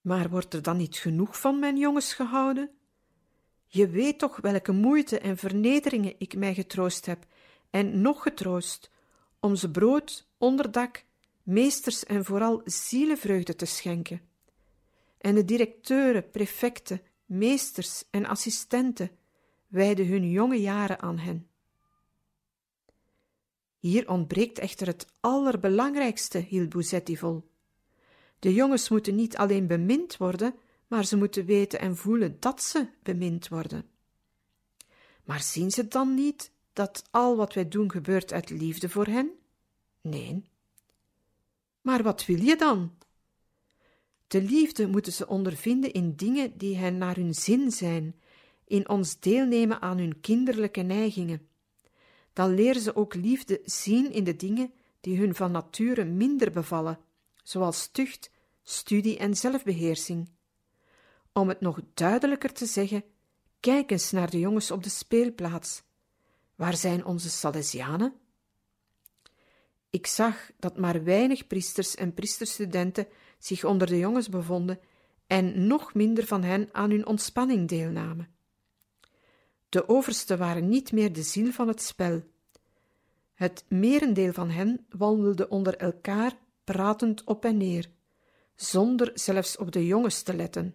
Maar 0.00 0.30
wordt 0.30 0.54
er 0.54 0.62
dan 0.62 0.76
niet 0.76 0.96
genoeg 0.96 1.40
van 1.40 1.58
mijn 1.58 1.76
jongens 1.76 2.14
gehouden? 2.14 2.70
Je 3.66 3.88
weet 3.88 4.18
toch 4.18 4.36
welke 4.36 4.72
moeite 4.72 5.18
en 5.18 5.36
vernederingen 5.36 6.14
ik 6.18 6.36
mij 6.36 6.54
getroost 6.54 7.06
heb, 7.06 7.26
en 7.70 8.00
nog 8.00 8.22
getroost, 8.22 8.90
om 9.40 9.56
ze 9.56 9.70
brood, 9.70 10.28
onderdak, 10.38 11.04
meesters 11.42 12.04
en 12.04 12.24
vooral 12.24 12.60
zielenvreugde 12.64 13.54
te 13.54 13.66
schenken 13.66 14.28
en 15.18 15.34
de 15.34 15.44
directeuren, 15.44 16.30
prefecten, 16.30 17.02
meesters 17.26 18.04
en 18.10 18.26
assistenten 18.26 19.10
wijden 19.66 20.06
hun 20.06 20.30
jonge 20.30 20.60
jaren 20.60 21.00
aan 21.00 21.18
hen. 21.18 21.48
Hier 23.78 24.08
ontbreekt 24.08 24.58
echter 24.58 24.86
het 24.86 25.06
allerbelangrijkste, 25.20 26.38
hield 26.38 26.68
Buzetti 26.68 27.16
vol. 27.16 27.50
De 28.38 28.54
jongens 28.54 28.88
moeten 28.88 29.14
niet 29.14 29.36
alleen 29.36 29.66
bemind 29.66 30.16
worden, 30.16 30.54
maar 30.86 31.04
ze 31.04 31.16
moeten 31.16 31.44
weten 31.44 31.80
en 31.80 31.96
voelen 31.96 32.36
dat 32.40 32.62
ze 32.62 32.88
bemind 33.02 33.48
worden. 33.48 33.84
Maar 35.24 35.40
zien 35.40 35.70
ze 35.70 35.88
dan 35.88 36.14
niet 36.14 36.52
dat 36.72 37.04
al 37.10 37.36
wat 37.36 37.54
wij 37.54 37.68
doen 37.68 37.90
gebeurt 37.90 38.32
uit 38.32 38.50
liefde 38.50 38.88
voor 38.88 39.06
hen? 39.06 39.30
Nee. 40.00 40.44
Maar 41.80 42.02
wat 42.02 42.26
wil 42.26 42.40
je 42.40 42.56
dan? 42.56 42.96
De 44.26 44.42
liefde 44.42 44.86
moeten 44.86 45.12
ze 45.12 45.26
ondervinden 45.26 45.92
in 45.92 46.16
dingen 46.16 46.58
die 46.58 46.76
hen 46.76 46.98
naar 46.98 47.16
hun 47.16 47.34
zin 47.34 47.70
zijn, 47.70 48.20
in 48.64 48.88
ons 48.88 49.20
deelnemen 49.20 49.80
aan 49.80 49.98
hun 49.98 50.20
kinderlijke 50.20 50.80
neigingen. 50.80 51.48
Dan 52.32 52.54
leren 52.54 52.80
ze 52.80 52.96
ook 52.96 53.14
liefde 53.14 53.60
zien 53.64 54.12
in 54.12 54.24
de 54.24 54.36
dingen 54.36 54.72
die 55.00 55.18
hun 55.18 55.34
van 55.34 55.50
nature 55.50 56.04
minder 56.04 56.50
bevallen, 56.50 56.98
zoals 57.48 57.86
tucht, 57.86 58.30
studie 58.62 59.18
en 59.18 59.36
zelfbeheersing. 59.36 60.30
Om 61.32 61.48
het 61.48 61.60
nog 61.60 61.80
duidelijker 61.94 62.52
te 62.52 62.66
zeggen, 62.66 63.04
kijk 63.60 63.90
eens 63.90 64.10
naar 64.10 64.30
de 64.30 64.38
jongens 64.38 64.70
op 64.70 64.82
de 64.82 64.88
speelplaats. 64.88 65.82
Waar 66.54 66.76
zijn 66.76 67.04
onze 67.04 67.30
Salesianen? 67.30 68.14
Ik 69.90 70.06
zag 70.06 70.50
dat 70.58 70.78
maar 70.78 71.04
weinig 71.04 71.46
priesters 71.46 71.94
en 71.94 72.14
priesterstudenten 72.14 73.08
zich 73.38 73.64
onder 73.64 73.86
de 73.86 73.98
jongens 73.98 74.28
bevonden 74.28 74.80
en 75.26 75.66
nog 75.66 75.94
minder 75.94 76.26
van 76.26 76.42
hen 76.42 76.68
aan 76.72 76.90
hun 76.90 77.06
ontspanning 77.06 77.68
deelnamen. 77.68 78.28
De 79.68 79.88
oversten 79.88 80.38
waren 80.38 80.68
niet 80.68 80.92
meer 80.92 81.12
de 81.12 81.22
ziel 81.22 81.52
van 81.52 81.68
het 81.68 81.82
spel. 81.82 82.22
Het 83.34 83.64
merendeel 83.68 84.32
van 84.32 84.50
hen 84.50 84.86
wandelde 84.88 85.48
onder 85.48 85.76
elkaar 85.76 86.32
pratend 86.72 87.24
op 87.24 87.44
en 87.44 87.56
neer, 87.56 87.90
zonder 88.54 89.10
zelfs 89.14 89.56
op 89.56 89.72
de 89.72 89.86
jongens 89.86 90.22
te 90.22 90.34
letten. 90.34 90.74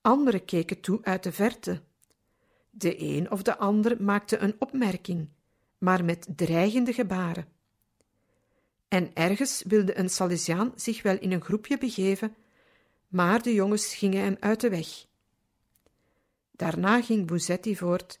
Anderen 0.00 0.44
keken 0.44 0.80
toe 0.80 0.98
uit 1.02 1.22
de 1.22 1.32
verte. 1.32 1.82
De 2.70 3.00
een 3.02 3.30
of 3.30 3.42
de 3.42 3.56
ander 3.56 4.02
maakte 4.02 4.38
een 4.38 4.56
opmerking, 4.58 5.28
maar 5.78 6.04
met 6.04 6.26
dreigende 6.36 6.92
gebaren. 6.92 7.48
En 8.88 9.10
ergens 9.14 9.62
wilde 9.66 9.98
een 9.98 10.10
Salesiaan 10.10 10.72
zich 10.74 11.02
wel 11.02 11.18
in 11.18 11.32
een 11.32 11.44
groepje 11.44 11.78
begeven, 11.78 12.34
maar 13.08 13.42
de 13.42 13.54
jongens 13.54 13.94
gingen 13.94 14.22
hem 14.22 14.36
uit 14.40 14.60
de 14.60 14.68
weg. 14.68 15.06
Daarna 16.50 17.02
ging 17.02 17.26
Bouzetti 17.26 17.76
voort. 17.76 18.20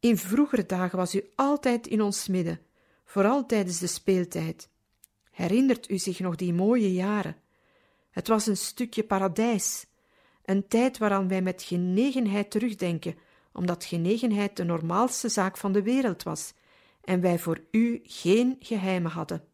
In 0.00 0.18
vroegere 0.18 0.66
dagen 0.66 0.98
was 0.98 1.14
u 1.14 1.30
altijd 1.34 1.86
in 1.86 2.02
ons 2.02 2.28
midden, 2.28 2.60
vooral 3.04 3.46
tijdens 3.46 3.78
de 3.78 3.86
speeltijd. 3.86 4.70
Herinnert 5.32 5.90
u 5.90 5.98
zich 5.98 6.20
nog 6.20 6.36
die 6.36 6.52
mooie 6.52 6.92
jaren? 6.92 7.36
Het 8.10 8.28
was 8.28 8.46
een 8.46 8.56
stukje 8.56 9.04
paradijs, 9.04 9.86
een 10.44 10.68
tijd 10.68 10.98
waaraan 10.98 11.28
wij 11.28 11.42
met 11.42 11.62
genegenheid 11.62 12.50
terugdenken, 12.50 13.18
omdat 13.52 13.84
genegenheid 13.84 14.56
de 14.56 14.64
normaalste 14.64 15.28
zaak 15.28 15.56
van 15.56 15.72
de 15.72 15.82
wereld 15.82 16.22
was 16.22 16.52
en 17.00 17.20
wij 17.20 17.38
voor 17.38 17.64
u 17.70 18.00
geen 18.02 18.56
geheimen 18.60 19.10
hadden. 19.10 19.44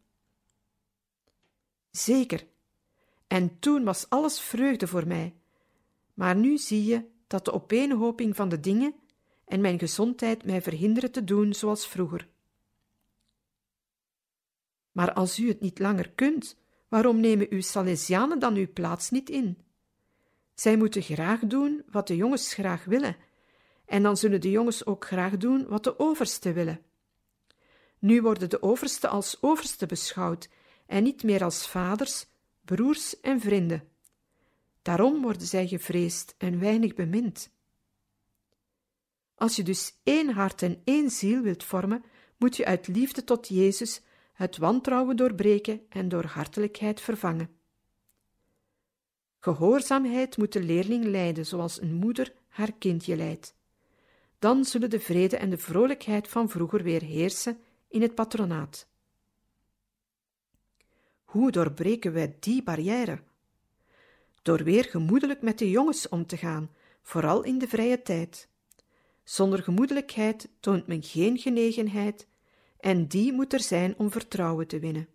Zeker, 1.91 2.47
en 3.27 3.59
toen 3.59 3.83
was 3.83 4.09
alles 4.09 4.39
vreugde 4.39 4.87
voor 4.87 5.07
mij, 5.07 5.35
maar 6.13 6.35
nu 6.35 6.57
zie 6.57 6.85
je 6.85 7.05
dat 7.27 7.45
de 7.45 7.51
opeenhoping 7.51 8.35
van 8.35 8.49
de 8.49 8.59
dingen 8.59 8.95
en 9.45 9.61
mijn 9.61 9.79
gezondheid 9.79 10.45
mij 10.45 10.61
verhinderen 10.61 11.11
te 11.11 11.23
doen 11.23 11.53
zoals 11.53 11.87
vroeger. 11.87 12.27
Maar 14.91 15.13
als 15.13 15.39
u 15.39 15.47
het 15.47 15.59
niet 15.59 15.79
langer 15.79 16.11
kunt, 16.11 16.57
waarom 16.87 17.19
nemen 17.19 17.47
uw 17.49 17.61
Salesianen 17.61 18.39
dan 18.39 18.55
uw 18.55 18.73
plaats 18.73 19.09
niet 19.09 19.29
in? 19.29 19.57
Zij 20.53 20.77
moeten 20.77 21.01
graag 21.01 21.39
doen 21.39 21.83
wat 21.91 22.07
de 22.07 22.15
jongens 22.15 22.53
graag 22.53 22.85
willen, 22.85 23.15
en 23.85 24.03
dan 24.03 24.17
zullen 24.17 24.41
de 24.41 24.51
jongens 24.51 24.85
ook 24.85 25.05
graag 25.05 25.37
doen 25.37 25.67
wat 25.67 25.83
de 25.83 25.99
overste 25.99 26.53
willen. 26.53 26.81
Nu 27.99 28.21
worden 28.21 28.49
de 28.49 28.61
overste 28.61 29.07
als 29.07 29.37
overste 29.41 29.85
beschouwd 29.85 30.49
en 30.85 31.03
niet 31.03 31.23
meer 31.23 31.43
als 31.43 31.67
vaders, 31.67 32.25
broers 32.65 33.19
en 33.19 33.39
vrienden. 33.39 33.87
Daarom 34.81 35.21
worden 35.21 35.47
zij 35.47 35.67
gevreesd 35.67 36.35
en 36.37 36.59
weinig 36.59 36.93
bemind. 36.93 37.51
Als 39.35 39.55
je 39.55 39.63
dus 39.63 39.93
één 40.03 40.29
hart 40.29 40.61
en 40.61 40.81
één 40.83 41.09
ziel 41.09 41.41
wilt 41.41 41.63
vormen, 41.63 42.03
moet 42.37 42.55
je 42.55 42.65
uit 42.65 42.87
liefde 42.87 43.23
tot 43.23 43.47
Jezus 43.47 44.01
het 44.39 44.57
wantrouwen 44.57 45.15
doorbreken 45.15 45.81
en 45.89 46.09
door 46.09 46.23
hartelijkheid 46.23 47.01
vervangen. 47.01 47.49
Gehoorzaamheid 49.39 50.37
moet 50.37 50.53
de 50.53 50.63
leerling 50.63 51.05
leiden 51.05 51.45
zoals 51.45 51.81
een 51.81 51.93
moeder 51.93 52.33
haar 52.47 52.71
kindje 52.73 53.15
leidt. 53.15 53.55
Dan 54.39 54.65
zullen 54.65 54.89
de 54.89 54.99
vrede 54.99 55.37
en 55.37 55.49
de 55.49 55.57
vrolijkheid 55.57 56.27
van 56.27 56.49
vroeger 56.49 56.83
weer 56.83 57.01
heersen 57.01 57.59
in 57.87 58.01
het 58.01 58.15
patronaat. 58.15 58.87
Hoe 61.23 61.51
doorbreken 61.51 62.13
wij 62.13 62.37
die 62.39 62.63
barrière? 62.63 63.19
Door 64.41 64.63
weer 64.63 64.83
gemoedelijk 64.83 65.41
met 65.41 65.57
de 65.57 65.69
jongens 65.69 66.09
om 66.09 66.25
te 66.25 66.37
gaan, 66.37 66.71
vooral 67.01 67.43
in 67.43 67.57
de 67.57 67.67
vrije 67.67 68.01
tijd. 68.01 68.49
Zonder 69.23 69.63
gemoedelijkheid 69.63 70.49
toont 70.59 70.87
men 70.87 71.03
geen 71.03 71.37
genegenheid, 71.37 72.27
en 72.79 73.07
die 73.07 73.33
moet 73.33 73.53
er 73.53 73.61
zijn 73.61 73.97
om 73.97 74.11
vertrouwen 74.11 74.67
te 74.67 74.79
winnen. 74.79 75.07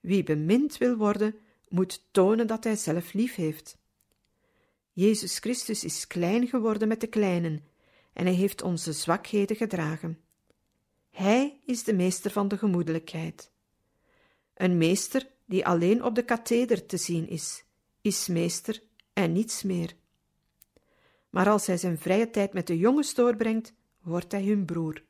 Wie 0.00 0.22
bemind 0.22 0.78
wil 0.78 0.96
worden, 0.96 1.34
moet 1.68 2.04
tonen 2.10 2.46
dat 2.46 2.64
hij 2.64 2.76
zelf 2.76 3.12
lief 3.12 3.34
heeft. 3.34 3.78
Jezus 4.92 5.38
Christus 5.38 5.84
is 5.84 6.06
klein 6.06 6.46
geworden 6.46 6.88
met 6.88 7.00
de 7.00 7.06
kleinen, 7.06 7.64
en 8.12 8.24
hij 8.24 8.34
heeft 8.34 8.62
onze 8.62 8.92
zwakheden 8.92 9.56
gedragen. 9.56 10.18
Hij 11.10 11.60
is 11.66 11.84
de 11.84 11.94
meester 11.94 12.30
van 12.30 12.48
de 12.48 12.58
gemoedelijkheid. 12.58 13.50
Een 14.54 14.78
meester 14.78 15.30
die 15.44 15.66
alleen 15.66 16.04
op 16.04 16.14
de 16.14 16.24
katheder 16.24 16.86
te 16.86 16.96
zien 16.96 17.28
is, 17.28 17.64
is 18.00 18.28
meester 18.28 18.82
en 19.12 19.32
niets 19.32 19.62
meer. 19.62 19.96
Maar 21.30 21.48
als 21.48 21.66
hij 21.66 21.76
zijn 21.76 21.98
vrije 21.98 22.30
tijd 22.30 22.52
met 22.52 22.66
de 22.66 22.78
jongens 22.78 23.14
doorbrengt, 23.14 23.72
wordt 24.00 24.32
hij 24.32 24.44
hun 24.44 24.64
broer. 24.64 25.02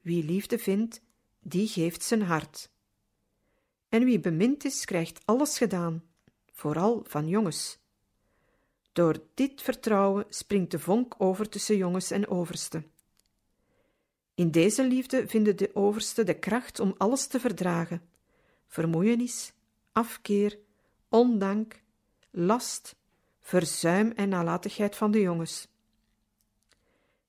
Wie 0.00 0.24
liefde 0.24 0.58
vindt, 0.58 1.02
die 1.40 1.68
geeft 1.68 2.02
zijn 2.02 2.22
hart. 2.22 2.70
En 3.88 4.04
wie 4.04 4.20
bemind 4.20 4.64
is, 4.64 4.84
krijgt 4.84 5.20
alles 5.24 5.58
gedaan, 5.58 6.04
vooral 6.52 7.04
van 7.06 7.28
jongens. 7.28 7.78
Door 8.92 9.22
dit 9.34 9.62
vertrouwen 9.62 10.24
springt 10.28 10.70
de 10.70 10.78
vonk 10.78 11.14
over 11.18 11.48
tussen 11.48 11.76
jongens 11.76 12.10
en 12.10 12.28
overste. 12.28 12.84
In 14.34 14.50
deze 14.50 14.86
liefde 14.86 15.28
vinden 15.28 15.56
de 15.56 15.70
overste 15.74 16.24
de 16.24 16.38
kracht 16.38 16.80
om 16.80 16.94
alles 16.96 17.26
te 17.26 17.40
verdragen: 17.40 18.08
vermoeienis, 18.66 19.52
afkeer, 19.92 20.58
ondank, 21.08 21.82
last, 22.30 22.96
verzuim 23.40 24.10
en 24.10 24.28
nalatigheid 24.28 24.96
van 24.96 25.10
de 25.10 25.20
jongens. 25.20 25.68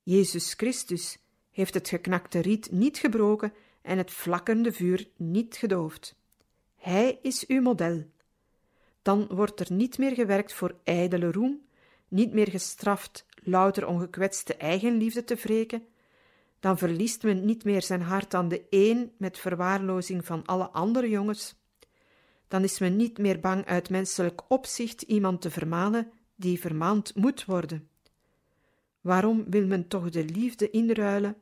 Jezus 0.04 0.54
Christus 0.54 1.18
heeft 1.52 1.74
het 1.74 1.90
geknakte 1.90 2.40
riet 2.40 2.72
niet 2.72 2.98
gebroken 2.98 3.54
en 3.82 3.98
het 3.98 4.12
vlakkende 4.12 4.72
vuur 4.72 5.08
niet 5.16 5.56
gedoofd. 5.56 6.16
Hij 6.76 7.20
is 7.22 7.48
uw 7.48 7.62
model. 7.62 8.06
Dan 9.02 9.28
wordt 9.28 9.60
er 9.60 9.74
niet 9.74 9.98
meer 9.98 10.14
gewerkt 10.14 10.54
voor 10.54 10.76
ijdele 10.84 11.32
roem, 11.32 11.62
niet 12.08 12.34
meer 12.34 12.50
gestraft 12.50 13.26
louter 13.44 13.88
ongekwetste 13.88 14.56
eigenliefde 14.56 15.24
te 15.24 15.36
wreken, 15.36 15.86
dan 16.60 16.78
verliest 16.78 17.24
men 17.24 17.46
niet 17.46 17.64
meer 17.64 17.82
zijn 17.82 18.02
hart 18.02 18.34
aan 18.34 18.48
de 18.48 18.66
een 18.70 19.12
met 19.18 19.40
verwaarlozing 19.40 20.26
van 20.26 20.46
alle 20.46 20.70
andere 20.70 21.10
jongens. 21.10 21.56
Dan 22.48 22.64
is 22.64 22.80
men 22.80 22.96
niet 22.96 23.18
meer 23.18 23.40
bang 23.40 23.66
uit 23.66 23.90
menselijk 23.90 24.42
opzicht 24.48 25.02
iemand 25.02 25.42
te 25.42 25.52
vermanen 25.52 26.12
die 26.36 26.60
vermaand 26.60 27.16
moet 27.16 27.46
worden. 27.46 27.90
Waarom 29.02 29.50
wil 29.50 29.68
men 29.68 29.88
toch 29.88 30.10
de 30.10 30.26
liefde 30.26 30.70
inruilen 30.70 31.38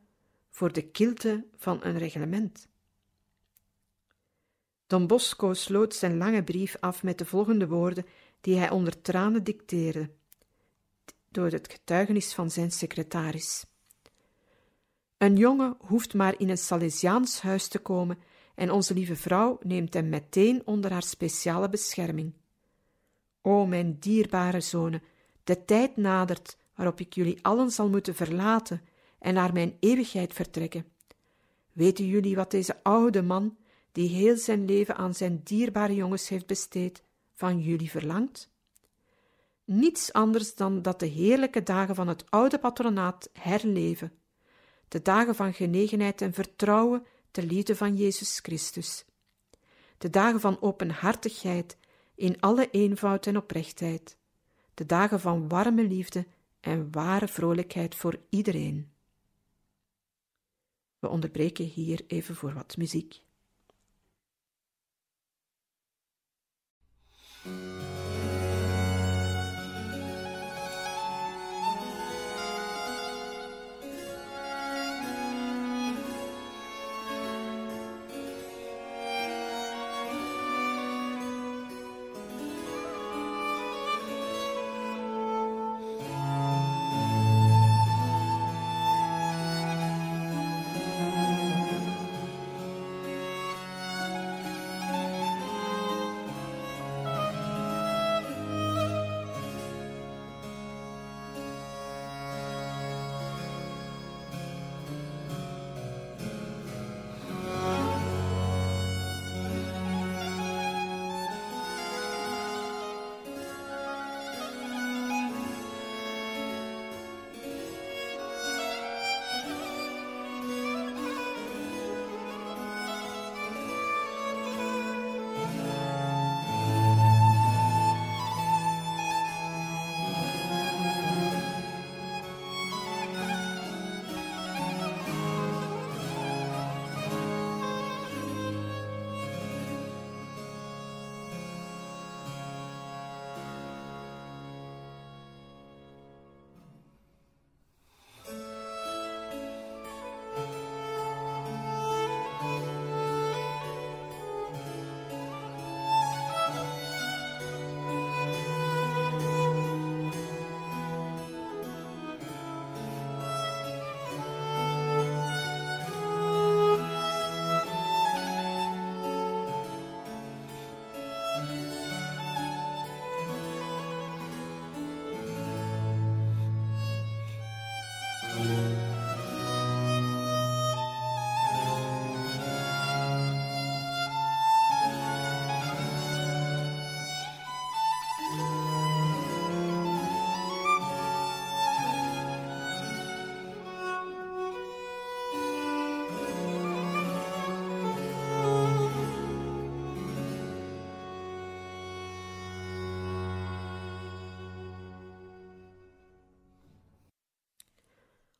voor 0.50 0.74
de 0.74 0.82
kilte 0.82 1.45
van 1.56 1.80
een 1.84 1.98
reglement? 1.98 2.67
Don 4.88 5.08
Bosco 5.08 5.54
sloot 5.54 5.95
zijn 5.95 6.17
lange 6.17 6.43
brief 6.43 6.76
af 6.80 7.04
met 7.04 7.17
de 7.17 7.26
volgende 7.26 7.67
woorden 7.67 8.06
die 8.41 8.58
hij 8.58 8.69
onder 8.69 9.02
tranen 9.02 9.43
dicteerde, 9.43 10.10
door 11.30 11.50
het 11.50 11.72
getuigenis 11.72 12.34
van 12.34 12.52
zijn 12.52 12.72
secretaris. 12.72 13.65
Een 15.17 15.36
jongen 15.36 15.78
hoeft 15.80 16.13
maar 16.13 16.39
in 16.39 16.50
een 16.50 16.58
Salesiaans 16.58 17.41
huis 17.41 17.67
te 17.67 17.80
komen 17.80 18.17
en 18.56 18.72
onze 18.72 18.93
lieve 18.93 19.15
vrouw 19.15 19.58
neemt 19.62 19.93
hem 19.93 20.10
meteen 20.10 20.62
onder 20.65 20.91
haar 20.91 21.04
speciale 21.04 21.69
bescherming. 21.69 22.34
O 23.41 23.65
mijn 23.65 24.00
dierbare 24.00 24.62
zonen, 24.62 25.04
de 25.43 25.65
tijd 25.65 25.98
nadert 25.98 26.58
waarop 26.80 27.00
ik 27.00 27.13
jullie 27.13 27.39
allen 27.42 27.72
zal 27.72 27.89
moeten 27.89 28.15
verlaten 28.15 28.82
en 29.20 29.34
naar 29.34 29.54
mijn 29.54 29.78
eeuwigheid 29.80 30.34
vertrekken. 30.34 30.86
Weten 31.72 32.06
jullie 32.06 32.36
wat 32.36 32.52
deze 32.52 32.84
oude 32.84 33.22
man, 33.22 33.58
die 33.92 34.10
heel 34.10 34.38
zijn 34.38 34.65
leven 34.65 34.96
aan 34.96 35.13
zijn 35.13 35.42
dierbare 35.44 35.96
jongens 35.96 36.30
heeft 36.30 36.46
besteed, 36.46 37.04
van 37.36 37.60
jullie 37.60 37.89
verlangt? 37.89 38.50
Niets 39.65 40.13
anders 40.13 40.56
dan 40.56 40.82
dat 40.82 41.00
de 41.00 41.06
heerlijke 41.06 41.63
dagen 41.63 41.96
van 41.96 42.08
het 42.08 42.32
oude 42.32 42.60
patronaat 42.60 43.30
herleven, 43.34 44.12
de 44.88 45.02
dagen 45.02 45.36
van 45.36 45.54
genegenheid 45.54 46.22
en 46.22 46.34
vertrouwen 46.34 47.06
ter 47.32 47.44
liefde 47.44 47.76
van 47.76 47.96
Jezus 47.96 48.39
Christus, 48.42 49.06
de 49.98 50.10
dagen 50.10 50.39
van 50.39 50.62
openhartigheid 50.62 51.78
in 52.15 52.39
alle 52.39 52.70
eenvoud 52.72 53.26
en 53.26 53.38
oprechtheid, 53.38 54.18
de 54.74 54.86
dagen 54.86 55.20
van 55.20 55.48
warme 55.48 55.84
liefde 55.84 56.25
en 56.60 56.92
ware 56.92 57.28
vrolijkheid 57.28 57.96
voor 57.96 58.20
iedereen. 58.30 58.92
We 61.00 61.08
onderbreken 61.08 61.66
hier 61.66 62.04
even 62.08 62.36
voor 62.36 62.54
wat 62.54 62.78
muziek. 62.78 63.22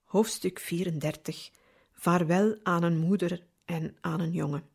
Hoofdstuk 0.10 0.60
34 0.60 1.51
Vaarwel 1.93 2.57
aan 2.64 2.84
een 2.84 2.97
moeder 2.97 3.43
en 3.66 3.97
aan 4.01 4.20
een 4.20 4.32
jongen. 4.32 4.70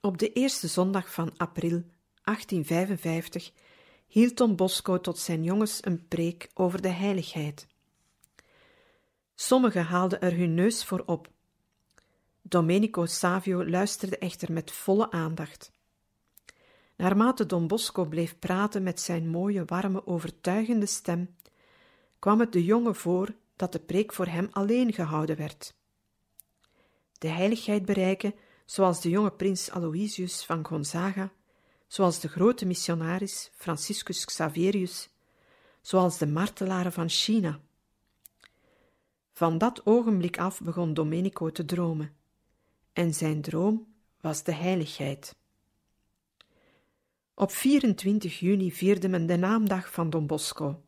Op 0.00 0.18
de 0.18 0.32
eerste 0.32 0.68
zondag 0.68 1.12
van 1.12 1.36
april 1.36 1.82
1855 2.22 3.52
hield 4.06 4.36
Don 4.36 4.56
Bosco 4.56 5.00
tot 5.00 5.18
zijn 5.18 5.44
jongens 5.44 5.84
een 5.84 6.08
preek 6.08 6.50
over 6.54 6.82
de 6.82 6.88
heiligheid. 6.88 7.66
Sommigen 9.34 9.84
haalden 9.84 10.20
er 10.20 10.36
hun 10.36 10.54
neus 10.54 10.84
voor 10.84 11.02
op. 11.06 11.30
Domenico 12.42 13.06
Savio 13.06 13.68
luisterde 13.68 14.18
echter 14.18 14.52
met 14.52 14.70
volle 14.70 15.10
aandacht. 15.10 15.72
Naarmate 16.98 17.46
Don 17.46 17.66
Bosco 17.66 18.04
bleef 18.04 18.38
praten 18.38 18.82
met 18.82 19.00
zijn 19.00 19.28
mooie, 19.28 19.64
warme, 19.64 20.06
overtuigende 20.06 20.86
stem, 20.86 21.36
kwam 22.18 22.40
het 22.40 22.52
de 22.52 22.64
jongen 22.64 22.94
voor 22.94 23.34
dat 23.56 23.72
de 23.72 23.78
preek 23.78 24.12
voor 24.12 24.26
hem 24.26 24.48
alleen 24.50 24.92
gehouden 24.92 25.36
werd. 25.36 25.74
De 27.18 27.28
heiligheid 27.28 27.84
bereiken, 27.84 28.34
zoals 28.64 29.00
de 29.00 29.08
jonge 29.08 29.30
prins 29.30 29.70
Aloysius 29.70 30.44
van 30.44 30.66
Gonzaga, 30.66 31.32
zoals 31.86 32.20
de 32.20 32.28
grote 32.28 32.66
missionaris 32.66 33.50
Franciscus 33.54 34.24
Xaverius, 34.24 35.08
zoals 35.80 36.18
de 36.18 36.26
martelaren 36.26 36.92
van 36.92 37.08
China. 37.08 37.60
Van 39.32 39.58
dat 39.58 39.86
ogenblik 39.86 40.38
af 40.38 40.60
begon 40.60 40.94
Domenico 40.94 41.50
te 41.50 41.64
dromen, 41.64 42.14
en 42.92 43.14
zijn 43.14 43.42
droom 43.42 43.86
was 44.20 44.42
de 44.42 44.52
heiligheid. 44.52 45.36
Op 47.40 47.52
24 47.52 48.38
juni 48.38 48.72
vierde 48.72 49.08
men 49.08 49.26
de 49.26 49.36
naamdag 49.36 49.92
van 49.92 50.10
Don 50.10 50.26
Bosco. 50.26 50.82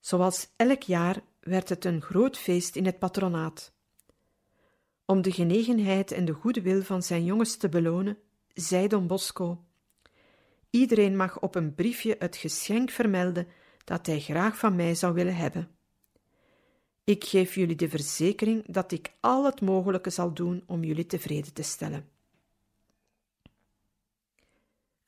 Zoals 0.00 0.48
elk 0.56 0.82
jaar 0.82 1.22
werd 1.40 1.68
het 1.68 1.84
een 1.84 2.02
groot 2.02 2.38
feest 2.38 2.76
in 2.76 2.84
het 2.84 2.98
patronaat. 2.98 3.72
Om 5.04 5.22
de 5.22 5.32
genegenheid 5.32 6.12
en 6.12 6.24
de 6.24 6.32
goede 6.32 6.62
wil 6.62 6.82
van 6.82 7.02
zijn 7.02 7.24
jongens 7.24 7.56
te 7.56 7.68
belonen, 7.68 8.18
zei 8.54 8.88
Don 8.88 9.06
Bosco: 9.06 9.64
Iedereen 10.70 11.16
mag 11.16 11.40
op 11.40 11.54
een 11.54 11.74
briefje 11.74 12.16
het 12.18 12.36
geschenk 12.36 12.90
vermelden 12.90 13.48
dat 13.84 14.06
hij 14.06 14.20
graag 14.20 14.58
van 14.58 14.76
mij 14.76 14.94
zou 14.94 15.14
willen 15.14 15.36
hebben. 15.36 15.70
Ik 17.04 17.24
geef 17.24 17.54
jullie 17.54 17.76
de 17.76 17.88
verzekering 17.88 18.64
dat 18.66 18.92
ik 18.92 19.12
al 19.20 19.44
het 19.44 19.60
mogelijke 19.60 20.10
zal 20.10 20.34
doen 20.34 20.62
om 20.66 20.84
jullie 20.84 21.06
tevreden 21.06 21.52
te 21.52 21.62
stellen. 21.62 22.19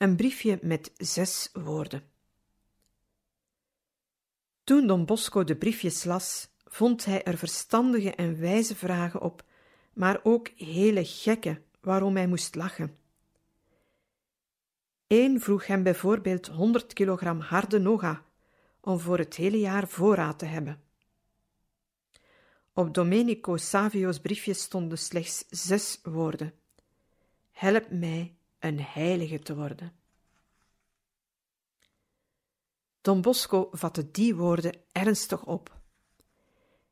Een 0.02 0.16
briefje 0.16 0.58
met 0.62 0.90
zes 0.96 1.50
woorden. 1.52 2.02
Toen 4.64 4.86
Don 4.86 5.04
Bosco 5.04 5.44
de 5.44 5.56
briefjes 5.56 6.04
las, 6.04 6.48
vond 6.64 7.04
hij 7.04 7.24
er 7.24 7.38
verstandige 7.38 8.14
en 8.14 8.40
wijze 8.40 8.76
vragen 8.76 9.20
op, 9.20 9.44
maar 9.92 10.20
ook 10.22 10.48
hele 10.48 11.04
gekke 11.04 11.62
waarom 11.80 12.16
hij 12.16 12.26
moest 12.26 12.54
lachen. 12.54 12.96
Eén 15.06 15.40
vroeg 15.40 15.66
hem 15.66 15.82
bijvoorbeeld 15.82 16.46
100 16.46 16.92
kilogram 16.92 17.40
harde 17.40 17.78
noga 17.78 18.24
om 18.80 18.98
voor 18.98 19.18
het 19.18 19.34
hele 19.36 19.58
jaar 19.58 19.88
voorraad 19.88 20.38
te 20.38 20.46
hebben. 20.46 20.82
Op 22.72 22.94
Domenico 22.94 23.56
Savio's 23.56 24.20
briefje 24.20 24.54
stonden 24.54 24.98
slechts 24.98 25.44
zes 25.48 26.00
woorden: 26.02 26.54
Help 27.50 27.90
mij 27.90 28.36
een 28.64 28.80
heilige 28.80 29.38
te 29.38 29.54
worden. 29.54 29.92
Don 33.00 33.20
Bosco 33.20 33.68
vatte 33.72 34.10
die 34.10 34.34
woorden 34.34 34.80
ernstig 34.92 35.44
op. 35.44 35.80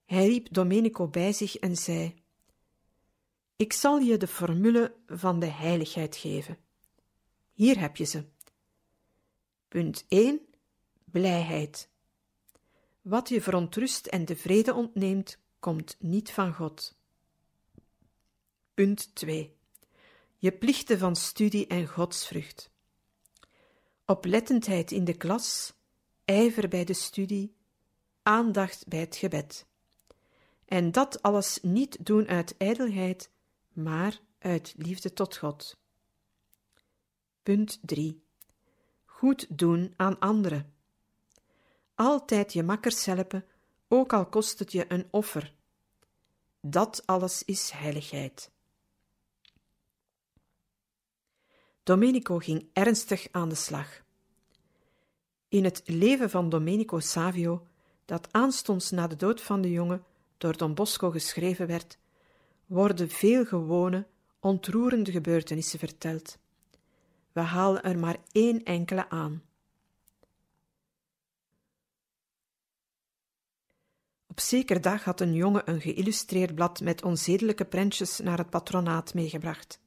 Hij 0.05 0.27
riep 0.27 0.53
Domenico 0.53 1.09
bij 1.09 1.33
zich 1.33 1.57
en 1.57 1.77
zei: 1.77 2.23
Ik 3.57 3.73
zal 3.73 3.99
je 3.99 4.17
de 4.17 4.27
formule 4.27 4.95
van 5.07 5.41
de 5.41 5.47
heiligheid 5.47 6.17
geven. 6.17 6.59
Hier 7.53 7.79
heb 7.81 7.97
je 7.97 8.05
ze. 8.05 8.25
Punt 9.69 10.05
1. 10.09 10.41
Blijheid. 11.05 11.89
Wat 13.03 13.29
je 13.29 13.41
verontrust 13.41 14.07
en 14.07 14.25
de 14.25 14.37
vrede 14.37 14.75
ontneemt, 14.75 15.39
komt 15.59 15.97
niet 15.99 16.31
van 16.31 16.55
God. 16.55 16.99
Punt 18.75 19.15
2. 19.15 19.59
Je 20.43 20.53
plichten 20.53 20.99
van 20.99 21.17
studie 21.17 21.67
en 21.67 21.87
godsvrucht. 21.87 22.71
Oplettendheid 24.05 24.91
in 24.91 25.05
de 25.05 25.17
klas, 25.17 25.73
ijver 26.25 26.69
bij 26.69 26.85
de 26.85 26.93
studie, 26.93 27.57
aandacht 28.23 28.89
bij 28.89 29.01
het 29.01 29.17
gebed. 29.17 29.67
En 30.65 30.93
dat 30.93 31.23
alles 31.23 31.59
niet 31.63 32.07
doen 32.07 32.29
uit 32.29 32.57
ijdelheid, 32.57 33.31
maar 33.73 34.21
uit 34.39 34.75
liefde 34.77 35.13
tot 35.13 35.37
God. 35.37 35.79
Punt 37.43 37.79
3. 37.83 38.25
Goed 39.05 39.59
doen 39.59 39.95
aan 39.97 40.19
anderen. 40.19 40.75
Altijd 41.95 42.53
je 42.53 42.63
makkers 42.63 43.05
helpen, 43.05 43.45
ook 43.89 44.13
al 44.13 44.27
kost 44.27 44.59
het 44.59 44.73
je 44.73 44.93
een 44.93 45.09
offer. 45.11 45.55
Dat 46.61 47.03
alles 47.07 47.45
is 47.45 47.71
heiligheid. 47.71 48.51
Domenico 51.83 52.39
ging 52.39 52.69
ernstig 52.73 53.27
aan 53.31 53.49
de 53.49 53.55
slag. 53.55 54.03
In 55.49 55.65
het 55.65 55.83
leven 55.85 56.31
van 56.31 56.49
Domenico 56.49 57.01
Savio, 57.01 57.67
dat 58.05 58.29
aanstonds 58.31 58.91
na 58.91 59.07
de 59.07 59.17
dood 59.17 59.41
van 59.41 59.61
de 59.61 59.71
jongen 59.71 60.05
door 60.39 60.57
Don 60.57 60.75
Bosco 60.75 61.11
geschreven 61.11 61.67
werd, 61.67 61.99
worden 62.67 63.09
veel 63.09 63.45
gewone, 63.45 64.07
ontroerende 64.41 65.11
gebeurtenissen 65.11 65.79
verteld. 65.79 66.39
We 67.33 67.41
halen 67.41 67.83
er 67.83 67.99
maar 67.99 68.17
één 68.33 68.65
enkele 68.65 69.09
aan. 69.09 69.43
Op 74.27 74.41
zeker 74.41 74.81
dag 74.81 75.05
had 75.05 75.21
een 75.21 75.35
jongen 75.35 75.71
een 75.71 75.81
geïllustreerd 75.81 76.55
blad 76.55 76.81
met 76.81 77.03
onzedelijke 77.03 77.65
prentjes 77.65 78.19
naar 78.19 78.39
het 78.39 78.51
patronaat 78.51 79.15
meegebracht. 79.15 79.81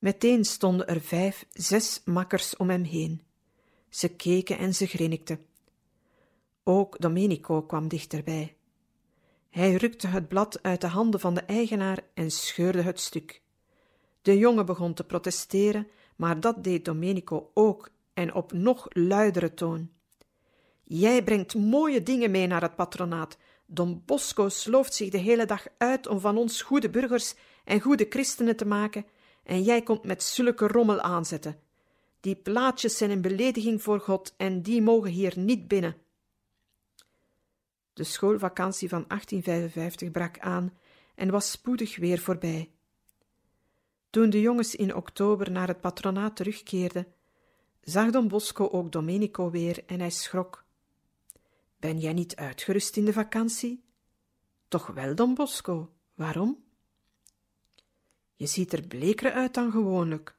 Meteen 0.00 0.44
stonden 0.44 0.86
er 0.86 1.00
vijf, 1.00 1.46
zes 1.52 2.00
makkers 2.04 2.56
om 2.56 2.70
hem 2.70 2.82
heen. 2.82 3.22
Ze 3.88 4.08
keken 4.08 4.58
en 4.58 4.74
ze 4.74 4.86
grinnikten. 4.86 5.40
Ook 6.64 7.00
Domenico 7.00 7.62
kwam 7.62 7.88
dichterbij. 7.88 8.56
Hij 9.50 9.74
rukte 9.74 10.06
het 10.06 10.28
blad 10.28 10.62
uit 10.62 10.80
de 10.80 10.86
handen 10.86 11.20
van 11.20 11.34
de 11.34 11.40
eigenaar 11.40 11.98
en 12.14 12.30
scheurde 12.30 12.82
het 12.82 13.00
stuk. 13.00 13.42
De 14.22 14.38
jongen 14.38 14.66
begon 14.66 14.94
te 14.94 15.04
protesteren, 15.04 15.88
maar 16.16 16.40
dat 16.40 16.64
deed 16.64 16.84
Domenico 16.84 17.50
ook 17.54 17.90
en 18.14 18.34
op 18.34 18.52
nog 18.52 18.86
luidere 18.88 19.54
toon. 19.54 19.90
Jij 20.84 21.24
brengt 21.24 21.54
mooie 21.54 22.02
dingen 22.02 22.30
mee 22.30 22.46
naar 22.46 22.62
het 22.62 22.76
patronaat. 22.76 23.36
Don 23.66 24.02
Bosco 24.06 24.48
slooft 24.48 24.94
zich 24.94 25.10
de 25.10 25.18
hele 25.18 25.46
dag 25.46 25.66
uit 25.78 26.06
om 26.06 26.20
van 26.20 26.36
ons 26.36 26.62
goede 26.62 26.90
burgers 26.90 27.34
en 27.64 27.80
goede 27.80 28.06
christenen 28.08 28.56
te 28.56 28.66
maken, 28.66 29.06
en 29.50 29.62
jij 29.62 29.82
komt 29.82 30.04
met 30.04 30.22
zulke 30.22 30.66
rommel 30.66 31.00
aanzetten. 31.00 31.60
Die 32.20 32.36
plaatjes 32.36 32.96
zijn 32.96 33.10
een 33.10 33.20
belediging 33.20 33.82
voor 33.82 34.00
God 34.00 34.34
en 34.36 34.62
die 34.62 34.82
mogen 34.82 35.10
hier 35.10 35.38
niet 35.38 35.68
binnen. 35.68 35.96
De 37.92 38.04
schoolvakantie 38.04 38.88
van 38.88 39.04
1855 39.08 40.10
brak 40.10 40.38
aan 40.38 40.78
en 41.14 41.30
was 41.30 41.50
spoedig 41.50 41.96
weer 41.96 42.18
voorbij. 42.18 42.70
Toen 44.10 44.30
de 44.30 44.40
jongens 44.40 44.74
in 44.74 44.94
oktober 44.94 45.50
naar 45.50 45.68
het 45.68 45.80
patronaat 45.80 46.36
terugkeerden, 46.36 47.06
zag 47.80 48.10
Don 48.10 48.28
Bosco 48.28 48.68
ook 48.68 48.92
Domenico 48.92 49.50
weer 49.50 49.82
en 49.86 50.00
hij 50.00 50.10
schrok. 50.10 50.64
Ben 51.76 51.98
jij 51.98 52.12
niet 52.12 52.36
uitgerust 52.36 52.96
in 52.96 53.04
de 53.04 53.12
vakantie? 53.12 53.84
Toch 54.68 54.86
wel, 54.86 55.14
Don 55.14 55.34
Bosco. 55.34 55.92
Waarom? 56.14 56.69
Je 58.40 58.46
ziet 58.46 58.72
er 58.72 58.86
bleker 58.86 59.32
uit 59.32 59.54
dan 59.54 59.70
gewoonlijk. 59.70 60.36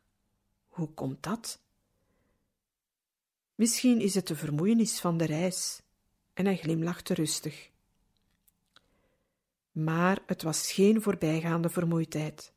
Hoe 0.67 0.87
komt 0.87 1.23
dat? 1.23 1.61
Misschien 3.55 3.99
is 3.99 4.15
het 4.15 4.27
de 4.27 4.35
vermoeienis 4.35 4.99
van 4.99 5.17
de 5.17 5.25
reis. 5.25 5.81
En 6.33 6.45
hij 6.45 6.57
glimlachte 6.57 7.13
rustig. 7.13 7.69
Maar 9.71 10.23
het 10.25 10.41
was 10.41 10.71
geen 10.71 11.01
voorbijgaande 11.01 11.69
vermoeidheid. 11.69 12.53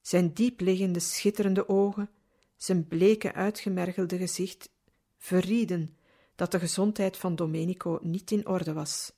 Zijn 0.00 0.32
diepliggende, 0.32 1.00
schitterende 1.00 1.68
ogen, 1.68 2.10
zijn 2.56 2.88
bleke, 2.88 3.32
uitgemergelde 3.32 4.16
gezicht 4.16 4.70
verrieden 5.16 5.96
dat 6.34 6.50
de 6.50 6.58
gezondheid 6.58 7.16
van 7.16 7.36
Domenico 7.36 7.98
niet 8.02 8.30
in 8.30 8.46
orde 8.46 8.72
was. 8.72 9.12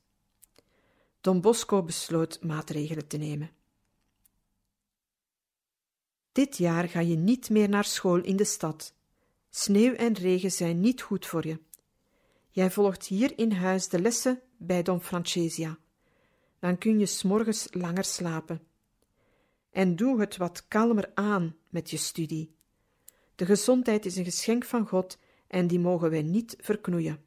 Don 1.20 1.40
Bosco 1.40 1.82
besloot 1.82 2.42
maatregelen 2.42 3.06
te 3.06 3.16
nemen. 3.16 3.50
Dit 6.32 6.56
jaar 6.56 6.88
ga 6.88 7.00
je 7.00 7.16
niet 7.16 7.50
meer 7.50 7.68
naar 7.68 7.84
school 7.84 8.20
in 8.20 8.36
de 8.36 8.44
stad. 8.44 8.94
Sneeuw 9.50 9.94
en 9.94 10.14
regen 10.14 10.52
zijn 10.52 10.80
niet 10.80 11.02
goed 11.02 11.26
voor 11.26 11.46
je. 11.46 11.60
Jij 12.50 12.70
volgt 12.70 13.06
hier 13.06 13.38
in 13.38 13.52
huis 13.52 13.88
de 13.88 14.00
lessen 14.00 14.40
bij 14.56 14.82
Don 14.82 15.00
Francesia. 15.00 15.78
Dan 16.58 16.78
kun 16.78 16.98
je 16.98 17.06
s'morgens 17.06 17.68
langer 17.70 18.04
slapen. 18.04 18.62
En 19.70 19.96
doe 19.96 20.20
het 20.20 20.36
wat 20.36 20.68
kalmer 20.68 21.10
aan 21.14 21.56
met 21.68 21.90
je 21.90 21.96
studie. 21.96 22.54
De 23.34 23.46
gezondheid 23.46 24.06
is 24.06 24.16
een 24.16 24.24
geschenk 24.24 24.64
van 24.64 24.86
God 24.86 25.18
en 25.46 25.66
die 25.66 25.78
mogen 25.78 26.10
wij 26.10 26.22
niet 26.22 26.56
verknoeien. 26.58 27.24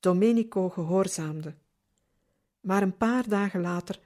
Domenico 0.00 0.68
gehoorzaamde. 0.68 1.54
Maar 2.60 2.82
een 2.82 2.96
paar 2.96 3.28
dagen 3.28 3.60
later, 3.60 4.00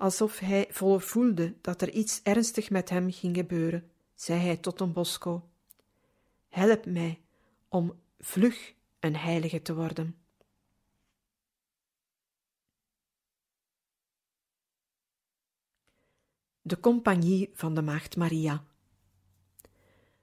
alsof 0.00 0.38
hij 0.38 0.68
voelde 0.98 1.54
dat 1.60 1.82
er 1.82 1.90
iets 1.90 2.20
ernstig 2.22 2.70
met 2.70 2.88
hem 2.88 3.12
ging 3.12 3.36
gebeuren, 3.36 3.90
zei 4.14 4.40
hij 4.40 4.56
tot 4.56 4.78
Don 4.78 4.92
Bosco: 4.92 5.48
Help 6.48 6.86
mij 6.86 7.20
om 7.68 8.00
vlug 8.18 8.74
een 9.00 9.16
heilige 9.16 9.62
te 9.62 9.74
worden. 9.74 10.14
De 16.62 16.80
compagnie 16.80 17.50
van 17.52 17.74
de 17.74 17.82
Maagd 17.82 18.16
Maria. 18.16 18.64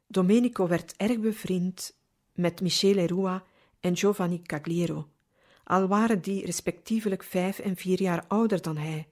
Domenico 0.08 0.68
werd 0.68 0.96
erg 0.96 1.20
bevriend 1.20 1.98
met 2.34 2.62
Michele 2.62 3.08
Rua 3.08 3.44
en 3.80 3.98
Giovanni 3.98 4.42
Cagliero, 4.42 5.10
al 5.64 5.88
waren 5.88 6.22
die 6.22 6.46
respectievelijk 6.46 7.24
vijf 7.24 7.60
en 7.60 7.76
vier 7.76 8.02
jaar 8.02 8.28
ouder 8.28 8.62
dan 8.62 8.78
hij. 8.78 9.08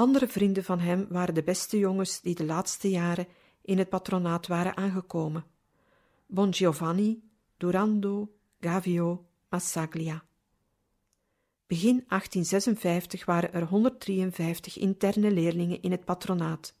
Andere 0.00 0.28
vrienden 0.28 0.64
van 0.64 0.78
hem 0.78 1.06
waren 1.08 1.34
de 1.34 1.42
beste 1.42 1.78
jongens 1.78 2.20
die 2.20 2.34
de 2.34 2.44
laatste 2.44 2.90
jaren 2.90 3.26
in 3.62 3.78
het 3.78 3.88
patronaat 3.88 4.46
waren 4.46 4.76
aangekomen: 4.76 5.44
Bon 6.26 6.54
Giovanni, 6.54 7.22
Durando, 7.56 8.32
Gavio, 8.60 9.26
Massaglia. 9.48 10.24
Begin 11.66 12.04
1856 12.08 13.24
waren 13.24 13.52
er 13.52 13.64
153 13.64 14.78
interne 14.78 15.30
leerlingen 15.30 15.82
in 15.82 15.90
het 15.90 16.04
patronaat, 16.04 16.74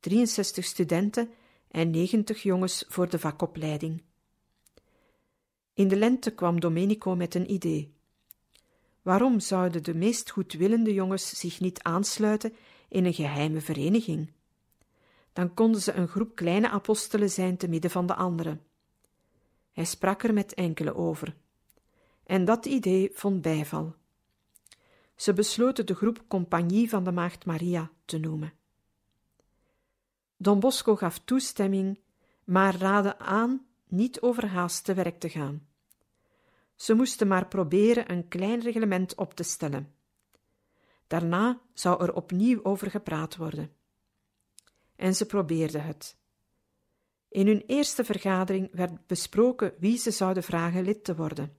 63 0.00 0.64
studenten 0.64 1.30
en 1.68 1.90
90 1.90 2.42
jongens 2.42 2.84
voor 2.88 3.08
de 3.08 3.18
vakopleiding. 3.18 4.02
In 5.74 5.88
de 5.88 5.96
lente 5.96 6.30
kwam 6.30 6.60
Domenico 6.60 7.16
met 7.16 7.34
een 7.34 7.50
idee. 7.50 7.99
Waarom 9.02 9.40
zouden 9.40 9.82
de 9.82 9.94
meest 9.94 10.30
goedwillende 10.30 10.94
jongens 10.94 11.38
zich 11.38 11.60
niet 11.60 11.82
aansluiten 11.82 12.54
in 12.88 13.04
een 13.04 13.14
geheime 13.14 13.60
vereniging? 13.60 14.32
Dan 15.32 15.54
konden 15.54 15.80
ze 15.80 15.92
een 15.92 16.08
groep 16.08 16.34
kleine 16.34 16.68
apostelen 16.68 17.30
zijn 17.30 17.56
te 17.56 17.68
midden 17.68 17.90
van 17.90 18.06
de 18.06 18.14
anderen. 18.14 18.62
Hij 19.72 19.84
sprak 19.84 20.22
er 20.22 20.34
met 20.34 20.54
enkele 20.54 20.94
over. 20.94 21.36
En 22.24 22.44
dat 22.44 22.66
idee 22.66 23.10
vond 23.12 23.42
bijval. 23.42 23.94
Ze 25.14 25.32
besloten 25.32 25.86
de 25.86 25.94
groep 25.94 26.24
Compagnie 26.28 26.88
van 26.88 27.04
de 27.04 27.12
Maagd 27.12 27.44
Maria 27.44 27.90
te 28.04 28.18
noemen. 28.18 28.52
Don 30.36 30.60
Bosco 30.60 30.96
gaf 30.96 31.18
toestemming, 31.18 31.98
maar 32.44 32.76
raadde 32.76 33.18
aan 33.18 33.66
niet 33.88 34.20
overhaast 34.20 34.84
te 34.84 34.94
werk 34.94 35.20
te 35.20 35.28
gaan. 35.28 35.68
Ze 36.80 36.94
moesten 36.94 37.28
maar 37.28 37.48
proberen 37.48 38.10
een 38.10 38.28
klein 38.28 38.60
reglement 38.60 39.14
op 39.14 39.34
te 39.34 39.42
stellen. 39.42 39.94
Daarna 41.06 41.60
zou 41.74 42.02
er 42.02 42.14
opnieuw 42.14 42.64
over 42.64 42.90
gepraat 42.90 43.36
worden. 43.36 43.72
En 44.96 45.14
ze 45.14 45.26
probeerden 45.26 45.84
het. 45.84 46.16
In 47.28 47.46
hun 47.46 47.62
eerste 47.66 48.04
vergadering 48.04 48.68
werd 48.72 49.06
besproken 49.06 49.74
wie 49.78 49.98
ze 49.98 50.10
zouden 50.10 50.42
vragen 50.42 50.82
lid 50.82 51.04
te 51.04 51.16
worden. 51.16 51.56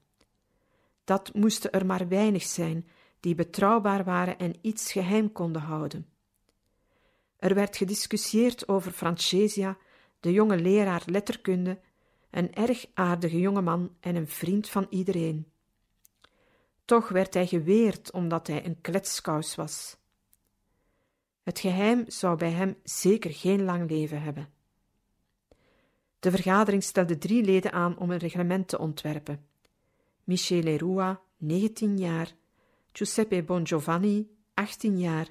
Dat 1.04 1.34
moesten 1.34 1.72
er 1.72 1.86
maar 1.86 2.08
weinig 2.08 2.44
zijn 2.44 2.88
die 3.20 3.36
betrouwbaar 3.36 4.04
waren 4.04 4.38
en 4.38 4.56
iets 4.62 4.92
geheim 4.92 5.32
konden 5.32 5.62
houden. 5.62 6.10
Er 7.38 7.56
werd 7.56 7.78
gediscussieerd 7.78 8.68
over 8.68 8.92
Francesia, 8.92 9.78
de 10.20 10.32
jonge 10.32 10.58
leraar 10.58 11.04
letterkunde, 11.06 11.80
een 12.32 12.54
erg 12.54 12.86
aardige 12.94 13.40
jongeman 13.40 13.96
en 14.00 14.16
een 14.16 14.28
vriend 14.28 14.70
van 14.70 14.88
iedereen. 14.90 15.52
Toch 16.86 17.10
werd 17.10 17.34
hij 17.34 17.48
geweerd 17.48 18.12
omdat 18.12 18.48
hij 18.48 18.66
een 18.66 18.82
kletskous 18.82 19.56
was. 19.56 19.98
Het 21.44 21.60
geheim 21.60 22.04
zou 22.08 22.38
bij 22.38 22.52
hem 22.52 22.76
zeker 22.84 23.32
geen 23.32 23.64
lang 23.64 23.90
leven 23.90 24.22
hebben. 24.22 24.50
De 26.20 26.32
vergadering 26.32 26.84
stelde 26.84 27.18
drie 27.18 27.44
leden 27.44 27.72
aan 27.72 27.98
om 27.98 28.12
een 28.12 28.18
reglement 28.18 28.68
te 28.68 28.80
ontwerpen. 28.80 29.46
Michele 30.24 30.78
Rua, 30.78 31.22
19 31.38 31.98
jaar, 31.98 32.34
Giuseppe 32.92 33.44
Bongiovanni, 33.44 34.30
18 34.54 35.00
jaar 35.00 35.28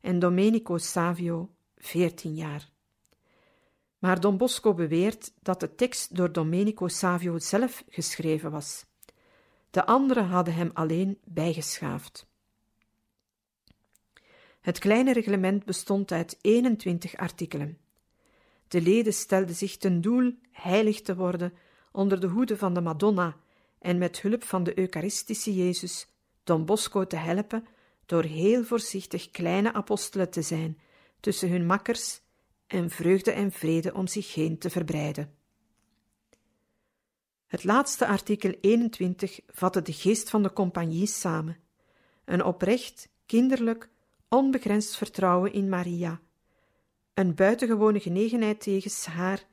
en 0.00 0.18
Domenico 0.18 0.78
Savio, 0.78 1.50
14 1.76 2.34
jaar. 2.34 2.69
Maar 4.00 4.20
Don 4.20 4.36
Bosco 4.36 4.74
beweert 4.74 5.32
dat 5.42 5.60
de 5.60 5.74
tekst 5.74 6.16
door 6.16 6.32
Domenico 6.32 6.88
Savio 6.88 7.38
zelf 7.38 7.84
geschreven 7.88 8.50
was. 8.50 8.86
De 9.70 9.86
anderen 9.86 10.26
hadden 10.26 10.54
hem 10.54 10.70
alleen 10.74 11.18
bijgeschaafd. 11.24 12.28
Het 14.60 14.78
kleine 14.78 15.12
reglement 15.12 15.64
bestond 15.64 16.12
uit 16.12 16.38
21 16.40 17.16
artikelen. 17.16 17.78
De 18.68 18.80
leden 18.80 19.12
stelden 19.12 19.54
zich 19.54 19.76
ten 19.76 20.00
doel 20.00 20.34
heilig 20.50 21.00
te 21.00 21.16
worden 21.16 21.52
onder 21.92 22.20
de 22.20 22.26
hoede 22.26 22.56
van 22.56 22.74
de 22.74 22.80
Madonna 22.80 23.36
en 23.78 23.98
met 23.98 24.20
hulp 24.20 24.44
van 24.44 24.64
de 24.64 24.78
Eucharistische 24.78 25.54
Jezus 25.54 26.08
Don 26.44 26.64
Bosco 26.64 27.06
te 27.06 27.16
helpen 27.16 27.66
door 28.06 28.22
heel 28.22 28.64
voorzichtig 28.64 29.30
kleine 29.30 29.72
apostelen 29.72 30.30
te 30.30 30.42
zijn 30.42 30.80
tussen 31.20 31.50
hun 31.50 31.66
makkers 31.66 32.20
en 32.70 32.90
vreugde 32.90 33.30
en 33.30 33.52
vrede 33.52 33.94
om 33.94 34.06
zich 34.06 34.34
heen 34.34 34.58
te 34.58 34.70
verbreiden. 34.70 35.34
Het 37.46 37.64
laatste 37.64 38.06
artikel 38.06 38.54
21 38.60 39.40
vatte 39.46 39.82
de 39.82 39.92
geest 39.92 40.30
van 40.30 40.42
de 40.42 40.52
compagnie 40.52 41.06
samen. 41.06 41.56
Een 42.24 42.44
oprecht, 42.44 43.08
kinderlijk, 43.26 43.90
onbegrensd 44.28 44.96
vertrouwen 44.96 45.52
in 45.52 45.68
Maria, 45.68 46.20
een 47.14 47.34
buitengewone 47.34 48.00
genegenheid 48.00 48.60
tegen 48.60 49.12
haar, 49.12 49.46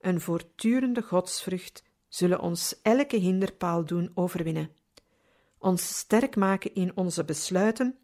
een 0.00 0.20
voortdurende 0.20 1.02
godsvrucht 1.02 1.82
zullen 2.08 2.40
ons 2.40 2.80
elke 2.82 3.16
hinderpaal 3.16 3.84
doen 3.84 4.10
overwinnen, 4.14 4.70
ons 5.58 5.98
sterk 5.98 6.36
maken 6.36 6.74
in 6.74 6.96
onze 6.96 7.24
besluiten, 7.24 7.98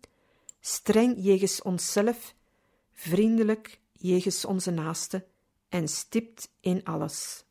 streng 0.61 1.15
jegens 1.17 1.63
onszelf, 1.63 2.35
vriendelijk 2.93 3.81
jegens 4.03 4.45
onze 4.45 4.71
naaste 4.71 5.27
en 5.69 5.89
stipt 5.89 6.51
in 6.61 6.85
alles. 6.85 7.45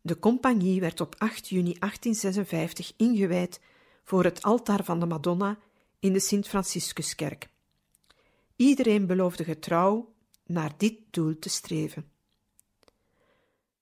De 0.00 0.18
compagnie 0.18 0.80
werd 0.80 1.00
op 1.00 1.14
8 1.18 1.48
juni 1.48 1.74
1856 1.78 2.92
ingewijd 2.96 3.60
voor 4.04 4.24
het 4.24 4.42
altaar 4.42 4.84
van 4.84 5.00
de 5.00 5.06
Madonna 5.06 5.58
in 5.98 6.12
de 6.12 6.20
Sint-Franciscuskerk. 6.20 7.48
Iedereen 8.56 9.06
beloofde 9.06 9.44
getrouw 9.44 10.14
naar 10.46 10.72
dit 10.76 10.98
doel 11.10 11.38
te 11.38 11.48
streven. 11.48 12.10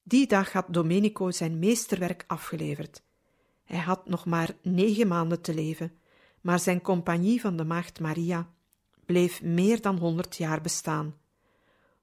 Die 0.02 0.26
dag 0.26 0.52
had 0.52 0.66
Domenico 0.68 1.30
zijn 1.30 1.58
meesterwerk 1.58 2.24
afgeleverd. 2.26 3.02
Hij 3.64 3.78
had 3.78 4.08
nog 4.08 4.26
maar 4.26 4.56
negen 4.62 5.08
maanden 5.08 5.40
te 5.40 5.54
leven, 5.54 5.98
maar 6.40 6.60
zijn 6.60 6.80
compagnie 6.80 7.40
van 7.40 7.56
de 7.56 7.64
Maagd 7.64 8.00
Maria 8.00 8.50
bleef 9.04 9.42
meer 9.42 9.80
dan 9.80 9.98
honderd 9.98 10.36
jaar 10.36 10.60
bestaan. 10.60 11.14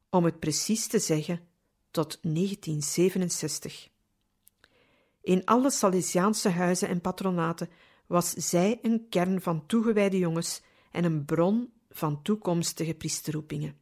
Om 0.10 0.26
het 0.26 0.40
precies 0.40 0.88
te 0.88 1.00
zeggen, 1.00 1.40
tot 1.92 2.20
1967. 2.22 3.90
In 5.22 5.46
alle 5.46 5.72
Salesiaanse 5.72 6.50
huizen 6.50 6.88
en 6.88 7.02
patronaten 7.02 7.70
was 8.06 8.30
zij 8.32 8.80
een 8.82 9.06
kern 9.10 9.42
van 9.42 9.66
toegewijde 9.66 10.18
jongens 10.18 10.62
en 10.92 11.04
een 11.04 11.26
bron 11.26 11.72
van 11.90 12.22
toekomstige 12.22 12.94
priesteroepingen. 12.94 13.78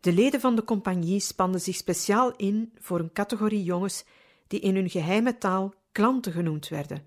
De 0.00 0.12
leden 0.12 0.40
van 0.40 0.56
de 0.56 0.64
compagnie 0.64 1.20
spanden 1.20 1.60
zich 1.60 1.76
speciaal 1.76 2.36
in 2.36 2.72
voor 2.78 3.00
een 3.00 3.12
categorie 3.12 3.62
jongens 3.62 4.04
die 4.46 4.60
in 4.60 4.74
hun 4.74 4.90
geheime 4.90 5.38
taal 5.38 5.74
klanten 5.92 6.32
genoemd 6.32 6.68
werden. 6.68 7.06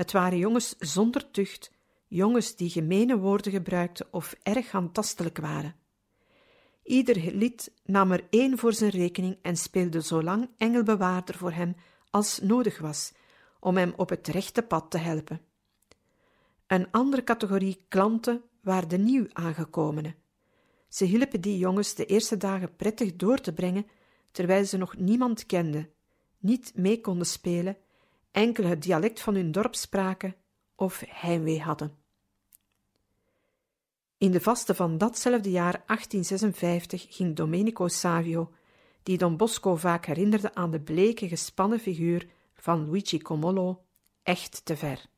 Het 0.00 0.12
waren 0.12 0.38
jongens 0.38 0.74
zonder 0.78 1.30
tucht, 1.30 1.72
jongens 2.08 2.56
die 2.56 2.70
gemene 2.70 3.18
woorden 3.18 3.52
gebruikten 3.52 4.06
of 4.10 4.34
erg 4.42 4.70
handtastelijk 4.70 5.38
waren. 5.38 5.74
Ieder 6.82 7.34
lid 7.34 7.72
nam 7.84 8.12
er 8.12 8.26
één 8.30 8.58
voor 8.58 8.72
zijn 8.72 8.90
rekening 8.90 9.38
en 9.42 9.56
speelde 9.56 10.02
zo 10.02 10.22
lang 10.22 10.50
engelbewaarder 10.56 11.34
voor 11.34 11.52
hem 11.52 11.76
als 12.10 12.38
nodig 12.42 12.78
was, 12.78 13.12
om 13.58 13.76
hem 13.76 13.92
op 13.96 14.08
het 14.08 14.28
rechte 14.28 14.62
pad 14.62 14.90
te 14.90 14.98
helpen. 14.98 15.40
Een 16.66 16.90
andere 16.90 17.24
categorie 17.24 17.84
klanten 17.88 18.42
waren 18.60 18.88
de 18.88 18.98
nieuw 18.98 19.26
aangekomenen. 19.32 20.14
Ze 20.88 21.04
hielpen 21.04 21.40
die 21.40 21.58
jongens 21.58 21.94
de 21.94 22.06
eerste 22.06 22.36
dagen 22.36 22.76
prettig 22.76 23.16
door 23.16 23.38
te 23.38 23.52
brengen, 23.52 23.86
terwijl 24.30 24.64
ze 24.64 24.76
nog 24.76 24.96
niemand 24.96 25.46
kenden, 25.46 25.90
niet 26.38 26.72
mee 26.74 27.00
konden 27.00 27.26
spelen, 27.26 27.76
enkel 28.30 28.64
het 28.64 28.82
dialect 28.82 29.20
van 29.20 29.34
hun 29.34 29.52
dorp 29.52 29.74
spraken 29.74 30.36
of 30.74 31.02
heimwee 31.08 31.60
hadden. 31.60 31.98
In 34.18 34.30
de 34.30 34.40
vaste 34.40 34.74
van 34.74 34.98
datzelfde 34.98 35.50
jaar 35.50 35.82
1856 35.86 37.06
ging 37.08 37.36
Domenico 37.36 37.88
Savio, 37.88 38.52
die 39.02 39.18
Don 39.18 39.36
Bosco 39.36 39.76
vaak 39.76 40.06
herinnerde 40.06 40.54
aan 40.54 40.70
de 40.70 40.80
bleke, 40.80 41.28
gespannen 41.28 41.80
figuur 41.80 42.28
van 42.54 42.86
Luigi 42.86 43.18
Comollo, 43.18 43.82
echt 44.22 44.64
te 44.64 44.76
ver. 44.76 45.08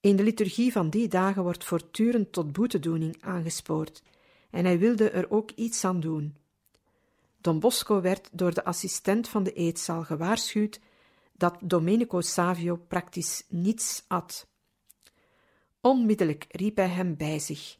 In 0.00 0.16
de 0.16 0.22
liturgie 0.22 0.72
van 0.72 0.90
die 0.90 1.08
dagen 1.08 1.42
wordt 1.42 1.64
voortdurend 1.64 2.32
tot 2.32 2.52
boetedoening 2.52 3.16
aangespoord, 3.20 4.02
en 4.50 4.64
hij 4.64 4.78
wilde 4.78 5.10
er 5.10 5.30
ook 5.30 5.50
iets 5.50 5.84
aan 5.84 6.00
doen. 6.00 6.36
Don 7.40 7.60
Bosco 7.60 8.00
werd 8.00 8.28
door 8.32 8.54
de 8.54 8.64
assistent 8.64 9.28
van 9.28 9.42
de 9.42 9.52
eetzaal 9.52 10.04
gewaarschuwd 10.04 10.80
dat 11.36 11.56
Domenico 11.60 12.20
Savio 12.20 12.76
praktisch 12.76 13.44
niets 13.48 14.04
at. 14.08 14.46
Onmiddellijk 15.80 16.44
riep 16.48 16.76
hij 16.76 16.88
hem 16.88 17.16
bij 17.16 17.38
zich. 17.38 17.78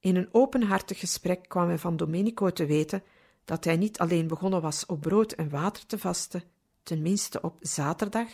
In 0.00 0.16
een 0.16 0.28
openhartig 0.32 0.98
gesprek 0.98 1.48
kwam 1.48 1.68
hij 1.68 1.78
van 1.78 1.96
Domenico 1.96 2.50
te 2.50 2.66
weten 2.66 3.02
dat 3.44 3.64
hij 3.64 3.76
niet 3.76 3.98
alleen 3.98 4.26
begonnen 4.26 4.60
was 4.60 4.86
op 4.86 5.00
brood 5.00 5.32
en 5.32 5.48
water 5.48 5.86
te 5.86 5.98
vasten, 5.98 6.42
tenminste 6.82 7.40
op 7.40 7.56
zaterdag, 7.60 8.28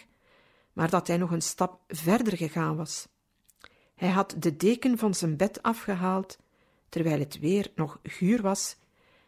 maar 0.73 0.91
dat 0.91 1.07
hij 1.07 1.17
nog 1.17 1.31
een 1.31 1.43
stap 1.43 1.81
verder 1.89 2.37
gegaan 2.37 2.77
was. 2.77 3.09
Hij 3.95 4.09
had 4.09 4.35
de 4.39 4.57
deken 4.57 4.99
van 4.99 5.15
zijn 5.15 5.37
bed 5.37 5.63
afgehaald, 5.63 6.39
terwijl 6.89 7.19
het 7.19 7.39
weer 7.39 7.73
nog 7.75 7.99
guur 8.03 8.43
was, 8.43 8.77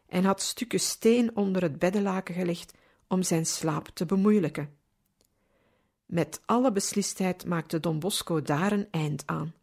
en 0.07 0.25
had 0.25 0.43
stukken 0.43 0.81
steen 0.81 1.37
onder 1.37 1.63
het 1.63 1.79
beddelaken 1.79 2.35
gelegd 2.35 2.75
om 3.07 3.23
zijn 3.23 3.47
slaap 3.47 3.89
te 3.89 4.07
bemoeilijken. 4.07 4.77
Met 6.13 6.41
alle 6.45 6.73
beslistheid 6.73 7.47
maakte 7.47 7.81
Don 7.81 7.99
Bosco 7.99 8.43
daar 8.43 8.73
een 8.73 8.89
eind 8.91 9.23
aan. 9.27 9.55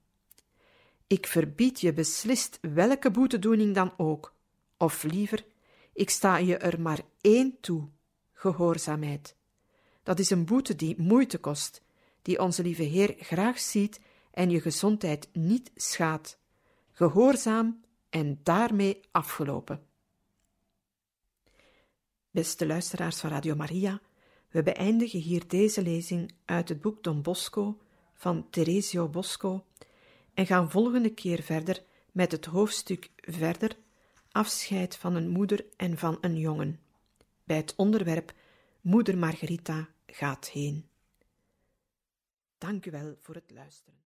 Ik 1.08 1.28
verbied 1.28 1.82
je 1.82 1.94
beslist 1.94 2.60
welke 2.62 3.12
boetedoening 3.12 3.76
dan 3.76 3.94
ook, 3.98 4.34
of 4.78 5.04
liever, 5.04 5.46
ik 5.94 6.10
sta 6.10 6.38
je 6.38 6.58
er 6.58 6.82
maar 6.82 7.02
één 7.22 7.58
toe: 7.62 7.90
gehoorzaamheid. 8.34 9.36
Dat 10.04 10.20
is 10.20 10.30
een 10.30 10.46
boete 10.46 10.76
die 10.76 11.02
moeite 11.02 11.38
kost, 11.38 11.82
die 12.22 12.40
onze 12.40 12.64
lieve 12.64 12.84
Heer 12.84 13.16
graag 13.20 13.60
ziet 13.60 14.00
en 14.32 14.50
je 14.50 14.62
gezondheid 14.62 15.30
niet 15.34 15.72
schaadt. 15.76 16.40
Gehoorzaam 16.92 17.82
en 18.10 18.40
daarmee 18.44 19.00
afgelopen. 19.12 19.86
Beste 22.32 22.68
luisteraars 22.68 23.20
van 23.20 23.30
Radio 23.30 23.56
Maria, 23.56 24.02
we 24.50 24.64
beëindigen 24.64 25.20
hier 25.20 25.48
deze 25.48 25.82
lezing 25.82 26.32
uit 26.46 26.70
het 26.70 26.82
boek 26.82 27.04
Don 27.04 27.22
Bosco 27.22 27.78
van 28.14 28.50
Teresio 28.50 29.08
Bosco 29.08 29.66
en 30.34 30.46
gaan 30.46 30.72
volgende 30.72 31.14
keer 31.14 31.42
verder 31.42 31.84
met 32.12 32.32
het 32.32 32.46
hoofdstuk 32.46 33.10
verder 33.16 33.78
afscheid 34.32 34.96
van 34.96 35.16
een 35.16 35.30
moeder 35.30 35.66
en 35.76 35.98
van 35.98 36.18
een 36.22 36.38
jongen, 36.38 36.80
bij 37.44 37.58
het 37.58 37.74
onderwerp 37.76 38.34
Moeder 38.82 39.18
Margarita 39.18 39.90
gaat 40.06 40.50
heen. 40.50 40.86
Dank 42.58 42.86
u 42.86 42.92
wel 42.92 43.16
voor 43.20 43.36
het 43.36 43.52
luisteren. 43.52 43.98